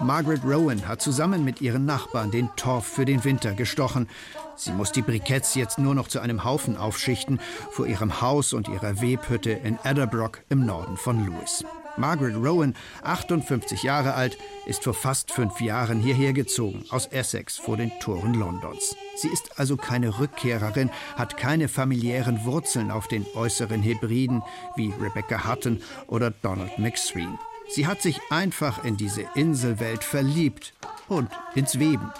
Margaret 0.00 0.42
Rowan 0.44 0.88
hat 0.88 1.00
zusammen 1.00 1.44
mit 1.44 1.60
ihren 1.60 1.84
Nachbarn 1.84 2.30
den 2.30 2.48
Torf 2.56 2.86
für 2.86 3.04
den 3.04 3.22
Winter 3.24 3.52
gestochen. 3.52 4.08
Sie 4.56 4.72
muss 4.72 4.92
die 4.92 5.02
Briketts 5.02 5.54
jetzt 5.54 5.78
nur 5.78 5.94
noch 5.94 6.08
zu 6.08 6.20
einem 6.20 6.44
Haufen 6.44 6.76
aufschichten 6.76 7.40
vor 7.70 7.86
ihrem 7.86 8.20
Haus 8.20 8.52
und 8.52 8.68
ihrer 8.68 9.00
Webhütte 9.00 9.50
in 9.50 9.78
Adderbrook 9.82 10.42
im 10.48 10.66
Norden 10.66 10.96
von 10.96 11.24
Lewis. 11.24 11.64
Margaret 11.96 12.36
Rowan, 12.36 12.74
58 13.02 13.82
Jahre 13.82 14.14
alt, 14.14 14.36
ist 14.66 14.84
vor 14.84 14.94
fast 14.94 15.30
fünf 15.30 15.60
Jahren 15.60 16.00
hierher 16.00 16.32
gezogen, 16.32 16.84
aus 16.90 17.06
Essex 17.06 17.56
vor 17.56 17.76
den 17.76 17.92
Toren 18.00 18.34
Londons. 18.34 18.96
Sie 19.16 19.28
ist 19.28 19.58
also 19.58 19.76
keine 19.76 20.18
Rückkehrerin, 20.18 20.90
hat 21.16 21.36
keine 21.36 21.68
familiären 21.68 22.44
Wurzeln 22.44 22.90
auf 22.90 23.08
den 23.08 23.26
äußeren 23.34 23.82
Hebriden 23.82 24.42
wie 24.76 24.92
Rebecca 25.00 25.48
Hutton 25.48 25.82
oder 26.06 26.30
Donald 26.30 26.78
McSween. 26.78 27.38
Sie 27.68 27.86
hat 27.86 28.02
sich 28.02 28.20
einfach 28.30 28.84
in 28.84 28.96
diese 28.96 29.24
Inselwelt 29.34 30.04
verliebt 30.04 30.74
und 31.08 31.30
ins 31.54 31.78
Weben. 31.78 32.10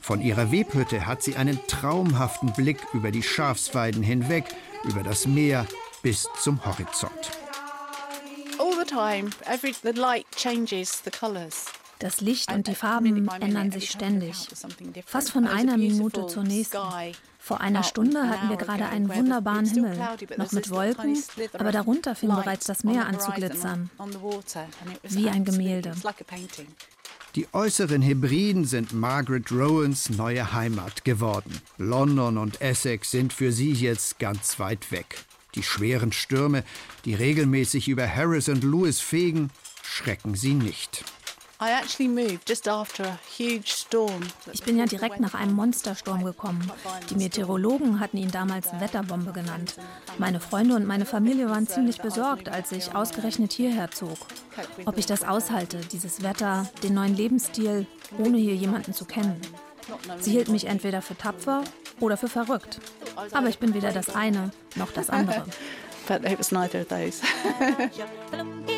Von 0.00 0.20
ihrer 0.20 0.52
Webhütte 0.52 1.06
hat 1.06 1.22
sie 1.22 1.36
einen 1.36 1.58
traumhaften 1.66 2.52
Blick 2.52 2.78
über 2.92 3.10
die 3.10 3.22
Schafsweiden 3.22 4.02
hinweg, 4.02 4.44
über 4.84 5.02
das 5.02 5.26
Meer 5.26 5.66
bis 6.02 6.28
zum 6.42 6.64
Horizont. 6.64 7.43
Das 11.98 12.20
Licht 12.20 12.52
und 12.52 12.66
die 12.66 12.74
Farben 12.74 13.28
ändern 13.40 13.72
sich 13.72 13.90
ständig, 13.90 14.48
fast 15.06 15.30
von 15.30 15.46
einer 15.46 15.76
Minute 15.76 16.26
zur 16.26 16.42
nächsten. 16.42 16.78
Vor 17.38 17.60
einer 17.60 17.82
Stunde 17.82 18.28
hatten 18.28 18.48
wir 18.48 18.56
gerade 18.56 18.86
einen 18.86 19.08
wunderbaren 19.08 19.66
Himmel, 19.66 19.98
noch 20.36 20.52
mit 20.52 20.70
Wolken, 20.70 21.22
aber 21.52 21.72
darunter 21.72 22.14
fing 22.14 22.30
bereits 22.30 22.66
das 22.66 22.84
Meer 22.84 23.06
an 23.06 23.20
zu 23.20 23.32
glitzern, 23.32 23.90
wie 25.02 25.28
ein 25.28 25.44
Gemälde. 25.44 25.94
Die 27.34 27.48
äußeren 27.52 28.00
Hebriden 28.00 28.64
sind 28.64 28.92
Margaret 28.92 29.50
Rowans 29.50 30.08
neue 30.10 30.52
Heimat 30.52 31.04
geworden. 31.04 31.60
London 31.78 32.38
und 32.38 32.60
Essex 32.60 33.10
sind 33.10 33.32
für 33.32 33.50
sie 33.50 33.72
jetzt 33.72 34.20
ganz 34.20 34.60
weit 34.60 34.92
weg. 34.92 35.24
Die 35.54 35.62
schweren 35.62 36.12
Stürme, 36.12 36.64
die 37.04 37.14
regelmäßig 37.14 37.88
über 37.88 38.08
Harris 38.08 38.48
und 38.48 38.64
Lewis 38.64 39.00
fegen, 39.00 39.50
schrecken 39.82 40.34
sie 40.34 40.54
nicht. 40.54 41.04
Ich 44.52 44.62
bin 44.64 44.76
ja 44.76 44.86
direkt 44.86 45.20
nach 45.20 45.34
einem 45.34 45.54
Monstersturm 45.54 46.24
gekommen. 46.24 46.70
Die 47.08 47.14
Meteorologen 47.14 48.00
hatten 48.00 48.18
ihn 48.18 48.30
damals 48.30 48.68
Wetterbombe 48.80 49.32
genannt. 49.32 49.76
Meine 50.18 50.40
Freunde 50.40 50.74
und 50.74 50.84
meine 50.84 51.06
Familie 51.06 51.48
waren 51.48 51.68
ziemlich 51.68 52.02
besorgt, 52.02 52.48
als 52.48 52.72
ich 52.72 52.94
ausgerechnet 52.94 53.52
hierher 53.52 53.90
zog. 53.90 54.18
Ob 54.84 54.98
ich 54.98 55.06
das 55.06 55.22
aushalte, 55.22 55.78
dieses 55.92 56.22
Wetter, 56.22 56.68
den 56.82 56.94
neuen 56.94 57.16
Lebensstil, 57.16 57.86
ohne 58.18 58.38
hier 58.38 58.56
jemanden 58.56 58.92
zu 58.92 59.04
kennen. 59.04 59.40
Sie 60.20 60.32
hielt 60.32 60.48
mich 60.48 60.66
entweder 60.66 61.02
für 61.02 61.16
tapfer 61.16 61.62
oder 62.00 62.16
für 62.16 62.28
verrückt. 62.28 62.80
Aber 63.32 63.48
ich 63.48 63.58
bin 63.58 63.74
weder 63.74 63.92
das 63.92 64.14
eine 64.14 64.50
noch 64.76 64.92
das 64.92 65.10
andere. 65.10 65.44
But 66.06 66.24
it 66.24 66.38
was 66.38 66.52
neither 66.52 66.82
of 66.82 66.88
those. 66.88 67.22